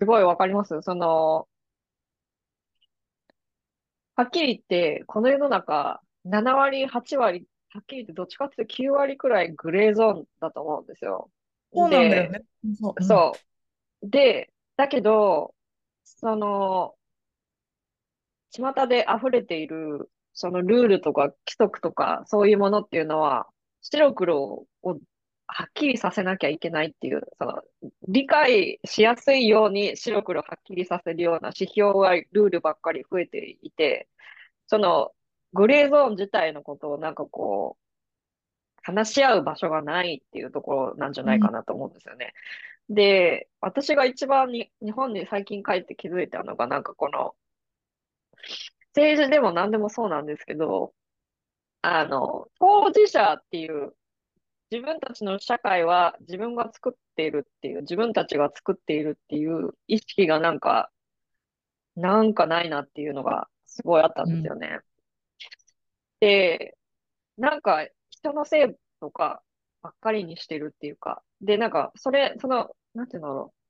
[0.00, 0.80] すごいわかります。
[0.80, 1.46] その、
[4.16, 11.30] はっきり言って、この世の中、7割、8割、はっきり言ってどっちかっていうと9割くらいグレーゾーンだと思うんですよ。
[11.74, 12.44] そうなんだよで、ね。
[12.80, 12.94] そう。
[12.96, 13.32] うんそ
[14.02, 14.08] う。
[14.08, 15.54] で、だけど、
[16.04, 16.94] その、
[18.50, 23.46] 巷で溢れている、そのルールとか規則とか、そういうものっていうのは、
[23.82, 24.98] 白黒を
[25.46, 27.62] はっきりさせなきゃいけないっていう、その、
[28.08, 34.08] 理解しやすいように白黒はっきりさせるような指標はルールばっかり増えていて、
[34.66, 35.12] その、
[35.52, 37.84] グレーゾーン自体のことをなんかこう、
[38.82, 42.34] 話し合う場所がないっていうところなんじゃないかなと思うんですよね。
[42.90, 47.34] で、私が一番に日本に最近帰って気づいたのが、なんかこの、
[48.96, 50.94] 政治でも何でもそうなんですけど、
[51.82, 53.94] あの、当事者っていう、
[54.70, 60.90] 自分たちの社会は自分が作っているっていう、自分たちが作っているっていう意識がなんか、
[61.96, 64.80] なんかないなっていうのがすごいあったんですよね。
[66.20, 66.76] で、
[67.36, 69.42] なんか人のせいとか
[69.82, 73.64] ばっかりにしてるっていうか、で、なんかそれ、その、なんていうんだろう。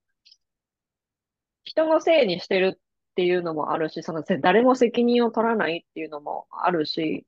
[1.65, 2.81] 人のせいにしてる
[3.15, 7.27] っていうのもあるし、その誰も責任を取らないっていうのもあるし、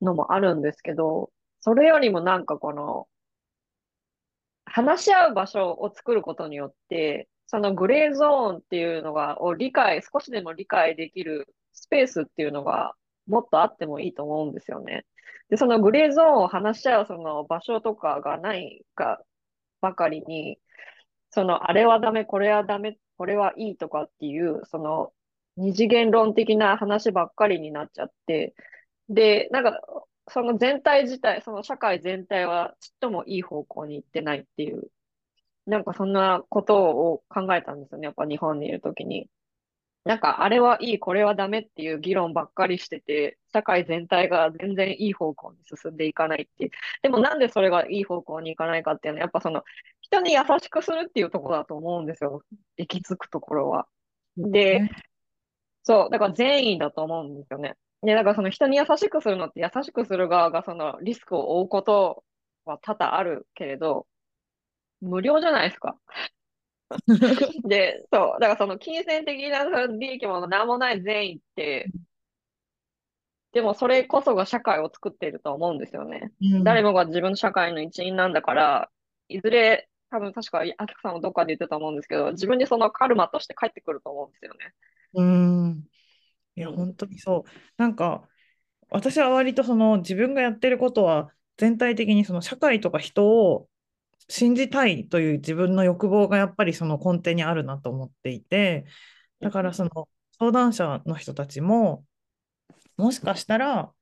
[0.00, 1.30] のもあるんですけど、
[1.60, 3.08] それよりもなんかこの、
[4.64, 12.94] 話し合う場所を作ることによって、そのグレーゾーンっていうのが、を理解、少しでも理解できるスペースっていうのが
[13.26, 15.04] もっとあってもいいと思うんですよね。
[15.50, 19.22] で、そのグレーゾーンを話し合うその場所とかがないか
[19.80, 20.58] ばかりに、
[21.30, 25.12] そのあれはダメ、これはダメっ、これはいいとかっていう、その
[25.56, 28.54] 二次元論的な話ばっかりになっちゃって、
[29.08, 29.80] で、なんか、
[30.28, 34.90] その全体自体、その社会全体はちっともいい方向に行ってないっていう、
[35.66, 38.06] なんかそんなことを考えたんですよね。
[38.06, 39.28] やっぱ日本にいるときに。
[40.04, 46.70] なんか、あれはいい、これはダメっていう議論ばっかりしてて、社会全体が全然いい方向に進んでいかないっていう。
[47.02, 49.64] でもなんでそれがいい方向に行かないかっていうのは、やっぱその、
[50.06, 52.42] 人に優しくするっていうところだと思うんですよ。
[52.76, 53.86] 行き着くところは。
[54.36, 54.90] で、ね
[55.82, 57.74] そう、だから善意だと思うんですよね。
[58.02, 62.24] で、だからその人に優しくするのって優しくする側がそのリスクを負うこと
[62.64, 64.06] は多々あるけれど、
[65.00, 65.96] 無料じゃないですか。
[67.64, 71.90] で、そう、だからその金銭的なその利益も何もない善意って、
[73.52, 76.30] でもそれこそが社会を作っていると思うんですよね。
[76.42, 78.90] うん誰もが自分の社会の一員なんだから、
[79.28, 84.74] いずれ、多分確か、あきこさんもどっかで言ってたと思うんですけど、自分にそのカルマとして返ってくると思うんですよね。
[85.14, 85.84] うん。
[86.56, 87.50] いや、うん本当にそう。
[87.76, 88.28] なんか、
[88.90, 93.68] 私は割とその自分がやってることは全体的にその社会とか人を
[94.28, 98.86] 信じたいという自分の欲望がやっぱりその根底にあるなと思っていて、
[99.40, 102.04] だからその相談者の人たちも、
[102.96, 103.92] もしかしたら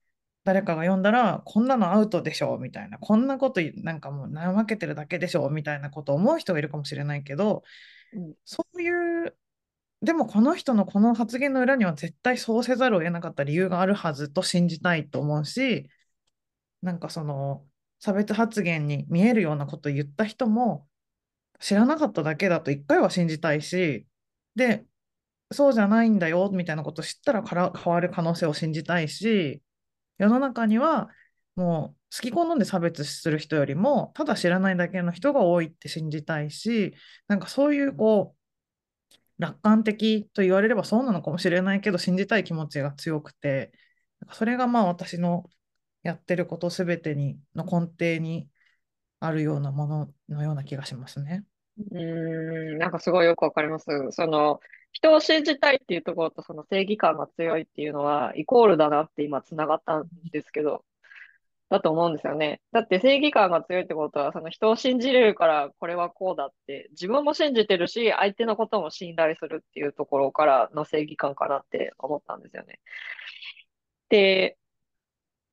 [0.45, 7.62] 誰かが読んだら、こんなのアウトでしょみたいな、こんなことなんかもう怠けてるだけでしょみたいなことを思う人がいるかもしれないけど、
[8.12, 8.34] うん。
[8.45, 9.36] そういう、
[10.03, 15.88] でもこの人のこの発言の裏には絶対そうせざるを得なかった理由があるはずと信じたいと思うし、
[16.82, 17.66] なんかその
[18.01, 20.86] 差別発言に見えるようなことを言った人も
[21.59, 24.07] 知らなかっただけだと一回は信じたいし、
[24.55, 24.84] で、
[25.51, 29.62] そうじゃないんだよみたいなことを知ったらから変わる可能性を信じたいし、
[30.19, 31.11] 世の中には
[31.57, 36.95] もう好き好んで差別する人よりもただ知らないだけの人が多いって信じたいし、
[37.29, 38.35] なんかそういうこ
[39.39, 43.73] う楽観的と言われればそうなのかもしれないけど信じたい気持ちが強くて、
[44.21, 45.45] なんかそれがまあ私の
[46.03, 48.49] やってることすべてにの根底に
[49.21, 51.45] あるようなもののような気がしますね。
[51.79, 53.87] うーん、なんかすごいよくわかります。
[54.11, 54.61] その、
[54.95, 60.84] 人を信じたいっていうところとその正義感が強いっていうのはイコールだなって今つながったんですけど、
[61.68, 62.61] だと思うんですよね。
[62.72, 72.80] だって正義感が強いってことは、その人を信じれるからこれはこうだって、自分も信じてるし、相手のことも信頼するっていうところからの正義感かなって思ったんですよね。
[74.09, 74.57] で、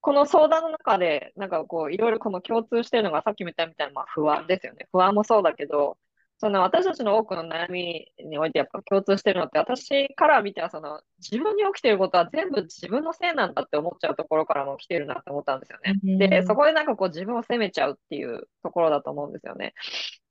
[0.01, 4.87] この相談の中で、なんかこう、いろいろこの共通してるのが、さっき言ったみたいな、まあ不安ですよね。
[4.91, 5.97] 不安もそうだけど、
[6.41, 15.99] その私たちの多くの悩みにおいてやっぱ共通してるのって、私から見てはその自分に起きてることは全部自分のせいなんだって思っちゃうところからも来てるなって思ったんですよね。
[16.17, 19.75] で、そこでなんかこう自分を責めちゃうっていうところだと思うんですよね。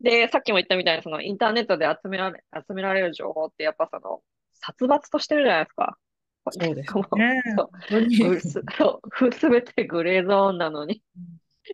[0.01, 4.21] で、さっきも言ったみたいにそのインターネットで集められ、集められる情報ってやっぱその
[4.55, 5.97] 殺伐としてるじゃないですか。
[6.51, 6.85] そうで
[8.41, 8.65] すね。
[9.39, 11.05] すべてグレーゾーンなのに、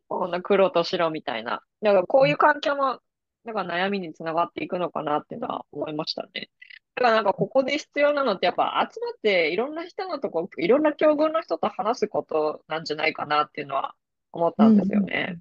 [0.09, 1.63] こんな黒と白みたいな。
[1.81, 3.01] だからこういう環境も
[3.47, 6.51] だから悩みにつながっていくのかなっていうのは思いましたね。
[6.97, 13.95] だからなんかここで必要なのってやっぱ集まっていろんな人のとこ、いろんな境遇の人と話すことなんじゃないかなっていうのは
[14.33, 15.39] 思ったんですよね。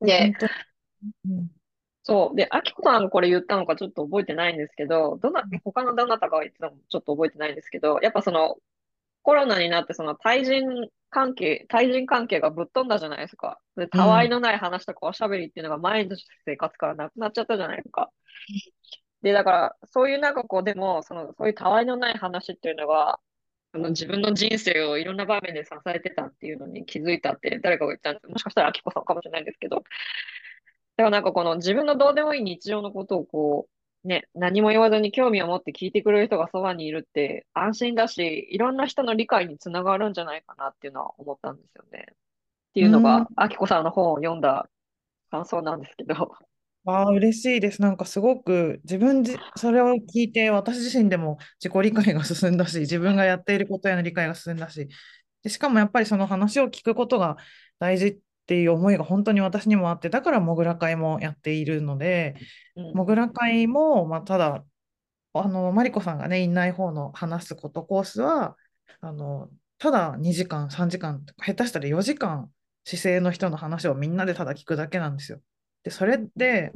[0.00, 0.32] うん、で、
[1.28, 1.50] うん、
[2.04, 2.36] そう。
[2.36, 8.56] で、アキコさんこれ言ったのかちょっと覚えてないんですけど、どな、他のどなたかが言ってたのもちょっと覚えてないんですけど、やっぱその
[9.26, 13.58] コロナになってその対人関係、対人関係がぶっ飛んだじゃないですか。
[13.76, 18.12] で、たわいのない話とかおしゃべりっていうのが毎日生活からなくなっちゃったじゃないですか。
[19.22, 23.18] で、だから、そういうなんかこう、でも、その、そういうたわいのない話っていうのが、
[23.72, 42.06] あの自分の人生をいろんな場面で支えてたっていうのに気づいたって誰かが言ったんですもしかしたらあきこさんかもしれないんですけど、だからなんかこの自分のどうでもいい日常のことをこう、ね、何も言わずに興味を持って聞いてくれる人がそばにいるって安心だし、いろんな人の理解につながるんじゃないかなっていうのは思ったんですよね。
[42.10, 42.14] っ
[42.74, 44.68] ていうのが、あきこさんの本を読んだ
[45.30, 46.14] 感想なんですけど。
[46.84, 47.82] ああ、嬉しいです。
[47.82, 54.88] なんかすごく自分じ、それを聞いて私自身でも自己理解が進んだし、自分がやっていることへの理解が進んだし、
[55.42, 57.36] でしかもやっぱりその話を聞くことが
[57.80, 62.36] 大事っていう思いが本当に私にもあって、だからモグラ会もやっているので、
[62.94, 64.64] モグラ会も、まあ、ただ、
[65.32, 68.56] あの、マリコさんがね、いない方の話すことコースは、
[69.00, 72.50] あの、ただ2時間、3時間、下手したら4時間、
[72.84, 75.40] 姿勢の人の話をみんなでただ聞くだけなんですよ。
[75.82, 76.72] で、それって、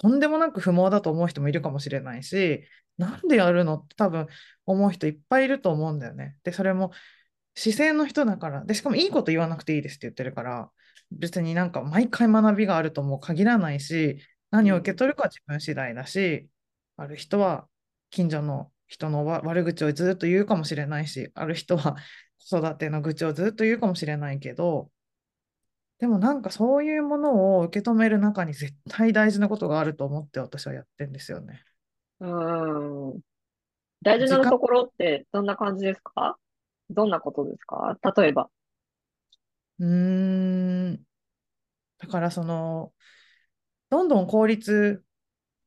[0.00, 2.64] とんでもなく不毛だと思う人もいるかもしれないし、
[2.98, 4.26] なんでやるのって多分
[4.66, 6.36] 思う人いっぱいいると思うんだよね。
[6.42, 6.92] で、それも
[7.54, 10.70] 姿勢の人だから、で、しかもいいこと言わなくていいですって言ってるから、
[11.18, 14.18] 別になんか毎回学びがあるとも限らないし、
[14.50, 16.48] 何を受け取るか自分次第だし、
[16.96, 17.66] ある人は
[18.10, 21.96] 近所の人の悪口をずっと言うかもしれないし、ある人は
[22.38, 24.90] 子育ての愚痴をずっと言うかもしれないけど、
[25.98, 31.62] でもなんかそういうものを受け止める中に絶対大事なことがあると思って私はやってんですよね。
[32.20, 33.20] うん。
[34.02, 36.36] 大事なところってどんな感じですか
[36.90, 38.50] どんなことですか例えば。
[39.82, 39.88] うー
[40.94, 41.04] ん。
[41.98, 42.94] だからその、
[43.90, 45.04] どんどん効率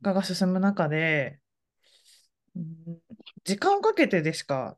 [0.04, 1.42] 化が進む中で、
[3.44, 4.78] 時間をかけてでしか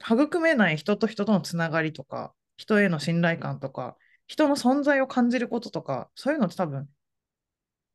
[0.00, 3.96] 育めない人と人とのつながりとか、人への信頼感とか、
[4.28, 6.88] 人の存在を感じることとか、そういうのって多分、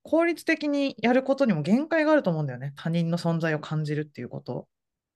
[0.03, 2.74] 効率的にやることにも限界があると思うんだよね。
[2.76, 4.68] 他人の存在を感じるっていうこと。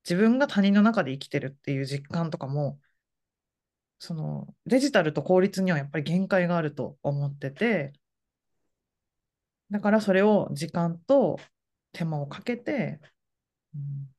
[0.03, 2.79] 自分が他人の中で生きてるっていう実感とかも、
[3.99, 7.93] そのデジタルと効率にはやっぱり限界があると思ってて、
[9.71, 11.39] だからそれを時間と
[11.91, 12.99] 手間をかけて、
[13.75, 14.09] うん、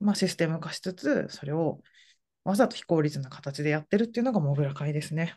[0.00, 1.80] まあ、システム化しつつ、それを
[2.44, 5.36] わざと非効率な形でやってるっていうのがモグラ会ですね。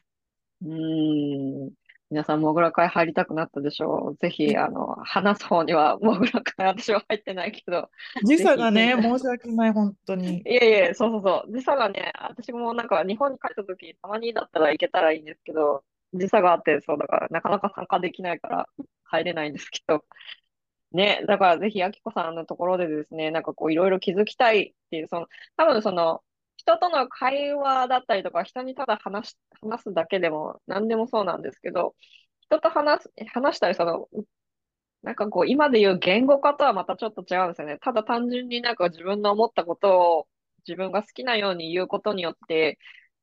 [0.62, 1.72] うん。
[2.12, 4.18] 皆さん、モグラ会入りたくなったでしょう？
[4.18, 7.90] ぜひ、あの、話す方には、 モグラ会、私は入ってないけど。
[8.26, 10.38] 時差がね、申し訳ない、本当に。
[10.40, 10.58] いえい
[10.90, 11.52] え、そうそうそう。
[11.54, 15.84] 時差がね、私もなんか日本に帰った時、たまにだったら行けたらいいんですけど、
[16.14, 18.70] 時差があって、そうだから、なかなか参加できないから
[19.04, 20.04] 入れないんですけど。
[20.92, 26.24] ね、だからぜひ、あきこさんのところでですね、なんかこう、いろいろ気づきたいっていう、その、多分その、
[26.60, 31.96] 人との会話だったりとか、人にただ話し、話すだけでも、何でもそうなんですけど、
[32.42, 34.10] 人と話す、話したり、その、
[35.04, 37.78] なんかこう、今で言う言語化とはまたちょっと違うんですよね。
[37.80, 40.28] ただ単純になんか自分の思ったことを
[40.68, 42.78] 自分が好きなように言うことによって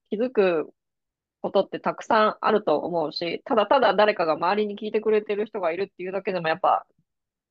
[0.09, 0.72] 気づく
[1.43, 6.87] ことってたくさんあると思うし、ただただ誰かが周りに聞いてくれてる人がいるっていうだけでもやっぱ、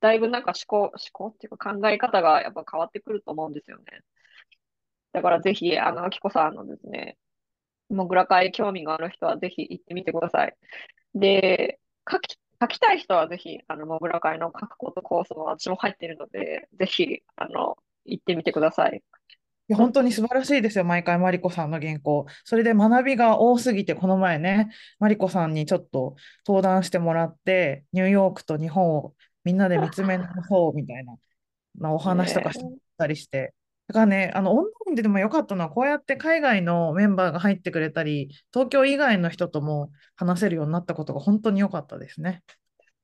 [0.02, 3.84] だいぶなんか思考、思考っていうか考え方がやっぱ変わってくると思うんですよね。
[5.16, 7.18] だからぜひ、あの、あきこさんのですね、
[7.90, 10.58] モグラ会興味がある人はぜひ行ってみてください。
[11.14, 19.02] で、書き、書きたい人はぜひ、あの、モグラ会の書くことコースも私も入っているので、ぜひ、あの、行ってみてください。
[19.68, 22.26] いや本当に素晴らしいですよ、毎回マリコさんの原稿。
[22.44, 31.16] それで学びが多すぎて、この前ね、マリコさんにちょっと登壇してもらって、ニューヨークと日本をみんなで見つめ直そうみたいな、
[31.80, 32.60] まあ、お話とかし
[32.98, 33.54] たりして。
[33.88, 42.42] だからね、あのオンラインででもよかったのは、こうやって海外のメンバーが入ってくれたり、東京以外の人とも話せるようになったことが本当に良かったですね。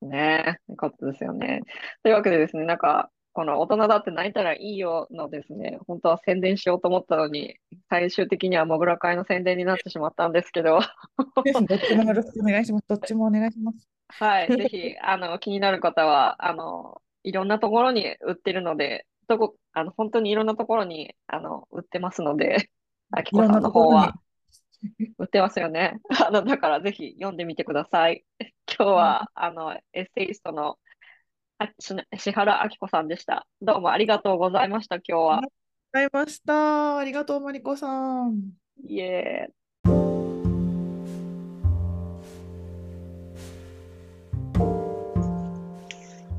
[0.00, 1.60] ねえ、よかったですよね。
[2.02, 7.56] というわけでですね、なんか、この大人だって泣いたらいいよのですね、本当は宣伝しようと思ったのに、
[7.88, 10.80] 最終的にはモグラ会の宣伝になってしまったんですけど。
[11.68, 12.84] どっちもよろしくお願いします。
[12.88, 13.88] どっちもお願いします。
[14.08, 22.70] はい、ぜひ、あの、気になる方は、あの、いろんなところに売ってるので、どこ、あの、本当にいろんなところに、あの、売ってますので、
[23.10, 24.14] あきこさんの方は、
[25.18, 26.00] 売ってますよね。
[26.26, 28.24] あの、だからぜひ読んでみてください。
[28.66, 30.78] 今日は、あの、エッセイストの
[32.18, 33.46] し原明子さんでした。
[33.60, 35.38] どうもありがとうございました、今日は。
[35.38, 35.52] ありがとう
[35.92, 36.98] ございました。
[36.98, 38.52] ありがとう、マリコさん。
[38.84, 39.48] いえ。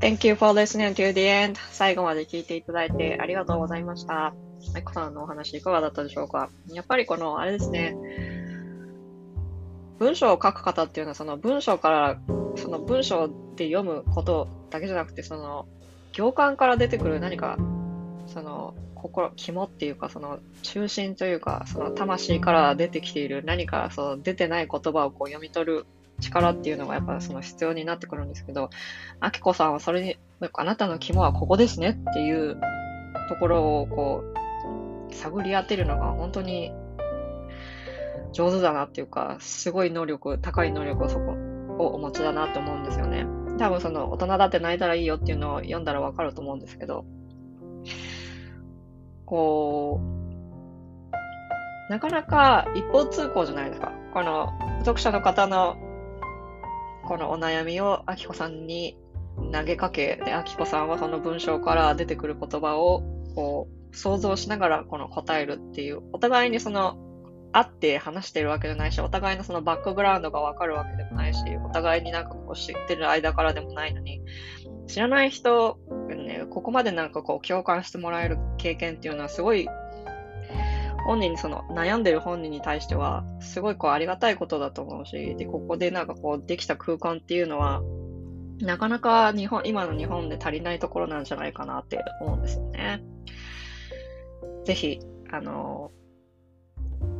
[0.04, 1.58] Thank you for listening to the end.
[1.70, 4.34] 最後まで聞いていただいてありがとうございました。
[4.74, 6.50] マイコさんのお話いかがだったでしょうか？
[6.68, 7.96] やっぱりこの、あれですね、
[9.98, 12.20] 文章を書く方っていうのは、その文章から、
[12.56, 15.66] その文章で読むことだけじゃなくて、その
[16.12, 17.56] 行間から出てくる何か、
[18.26, 25.86] その心、肝っていうか、その中心というか、その魂から出てきている何か、その出てない言葉をこう読み取る
[26.20, 28.70] 力っていうのがやっぱその必要になってくるんですけど、
[29.20, 30.16] あきこさんはそれに、
[30.52, 32.60] あなたの肝はここですねっていう
[33.28, 34.22] ところをこ
[35.10, 36.72] う、探り当てるのが本当に
[38.32, 41.36] 上手だなっていうか、すごい能力、高い能力をそこ
[41.78, 43.26] をお持ちだなって思うんですよね。
[43.58, 47.04] 多分その大人だって泣いたらいいよっていうのを読んだらわかると思うんですけど、
[49.24, 50.14] こう、
[51.90, 53.92] なかなか一方通行じゃないですか。
[54.12, 55.76] この読者の方の
[57.06, 58.96] このお悩みをあきこさんに
[59.52, 63.02] 投げかけ、で、あきこさんはその文章から出てくる言葉を
[63.34, 66.98] こう想像しながらこの答えるっていう、お互いにその
[67.52, 74.20] 会って話してるわけじゃないし、お互いのそのバックグラウンドがわかるわけでもないし、お互いになんかこう知ってる間からでもないのに、
[74.86, 75.78] 知らない人、
[76.08, 79.68] ね、ここまでなんかこう共感してもらえる経験っていうのはすごい、
[81.06, 87.82] 本人にその悩んでる本人に対しては、すごいこうありがたいことだと思うし、で、ここでなんかこうできた空間っていうのは、
[88.60, 93.02] なかなか日本、今の日本で足りないところなんじゃないかなって思うんですよね。
[94.64, 95.00] ぜひ、
[95.30, 95.90] あの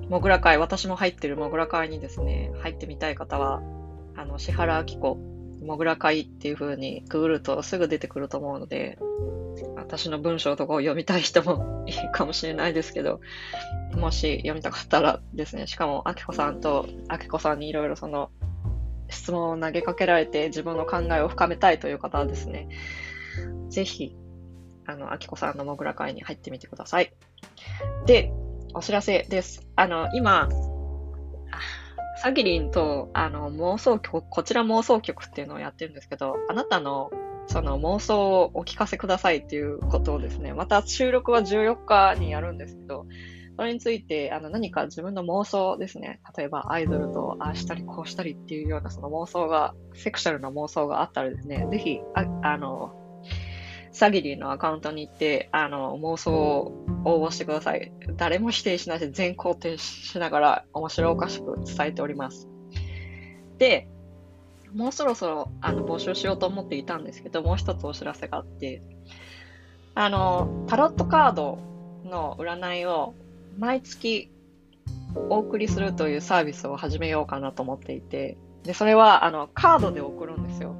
[0.09, 3.62] モグラ会、私も入ってるモグラ会にですね、入ってみたい方は、
[4.16, 5.16] あの、石原明子、
[5.64, 8.99] モグラ会っていう風にググるとすぐ出てくると思うので、
[9.77, 13.21] 私の文章とかを読みたい人もいいかもしれないですけど、
[13.95, 18.31] もし読みたかったらですね、しかも、あきこさんと、あきこさんにいろいろその、
[19.09, 22.69] 質問を投げかけられて自分の考えを深めたいという方はですね、
[23.69, 24.17] ぜひ、
[24.87, 27.13] あの、あきこさんのモグラ会に入ってみてください。
[28.07, 28.33] で、
[28.75, 29.67] お知らせです。
[29.77, 30.49] あの、今、
[32.25, 37.11] サギリンとあの妄想曲、こちら妄想曲っていうのをやってるんですけど、あなたの
[37.47, 43.07] その妄想をお聞かせくださいっていうことをですね、また収録は14日にやるんですけど、
[43.57, 52.93] それについてあの何か自分の妄想ですね、例えばアイドルとああしたりこうしたりっていうようなその妄想が、セクシャルな妄想があったらですね、ぜひ、ああの、
[53.93, 57.93] サギリーのアカウントに行って、あの、妄想を応募してください。
[58.16, 62.49] 誰も否定しないし、全肯定しながら面白おかしく伝えております。
[63.59, 63.89] で、
[64.75, 68.83] もうそろそろあの募集しようと思っていたんですけど、もう一つお知らせがあって、
[69.95, 71.59] あの、タロットカード
[72.05, 73.15] の占いを
[73.59, 74.31] 毎月
[75.15, 80.75] お送りするというサービスを始めようかなと思っていて、で、それはあのカードで送るんですよ。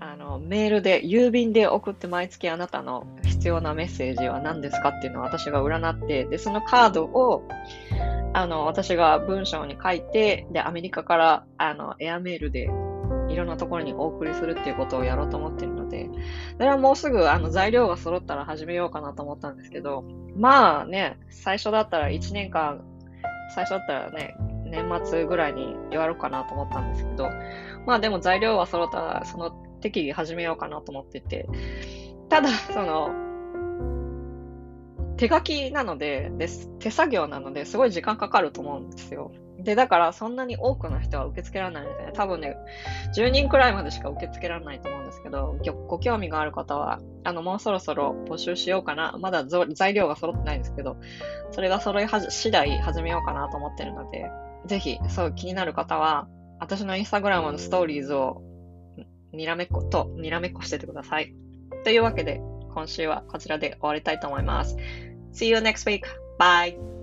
[0.00, 7.48] あの、メールで、郵便で送って毎月あなたの必要なメッセージは何ですかっていうのを私が占って、で、そのカードを、
[8.34, 12.68] あの、私が文章に書いて、で、アメリカから、あの、エアメールで、
[13.28, 16.08] いろんなところにお送りするっていうことをやろうと思ってるので、
[16.56, 20.04] それはもうすぐ、あの、材料が揃ったら始めようかなと思ったんですけど、
[20.36, 22.82] まあね、最初だったら1年間、
[23.54, 27.30] 最初だったらね、年末ぐらいにやろうかなと思ったんですけど、
[27.86, 29.50] まあでも材料は揃ったら、その
[29.80, 31.48] 適宜始めようかなと思ってて、
[32.28, 33.10] ただ、その、
[35.16, 36.48] 手書きなのでで、
[36.78, 39.32] 手作業なので、すごい時間かかると思うんですよ。
[39.58, 42.12] で、だからそんなに多くの人は受け付けられないんですね。
[42.14, 42.56] 多分ね、
[43.16, 45.58] 10人くらいまでしか受け付けられないと思うんですけど、
[45.88, 49.16] ご興味がある方は、あの、もうそろそろ募集しようかな。
[49.18, 50.96] まだ材料が揃ってないんですけど、
[51.50, 54.30] それが揃いはじ次第始めようかなと思ってるので、
[54.66, 56.28] ぜひ、そう気になる方は、
[56.60, 58.42] 私のインスタグラムのストーリーズを
[59.32, 61.34] にらめっことにらめっこしててください。
[61.84, 62.40] というわけで、
[62.74, 64.76] 今週はこちらで終わりたいと思います。
[65.32, 66.02] See you next week.
[66.38, 66.95] Bye!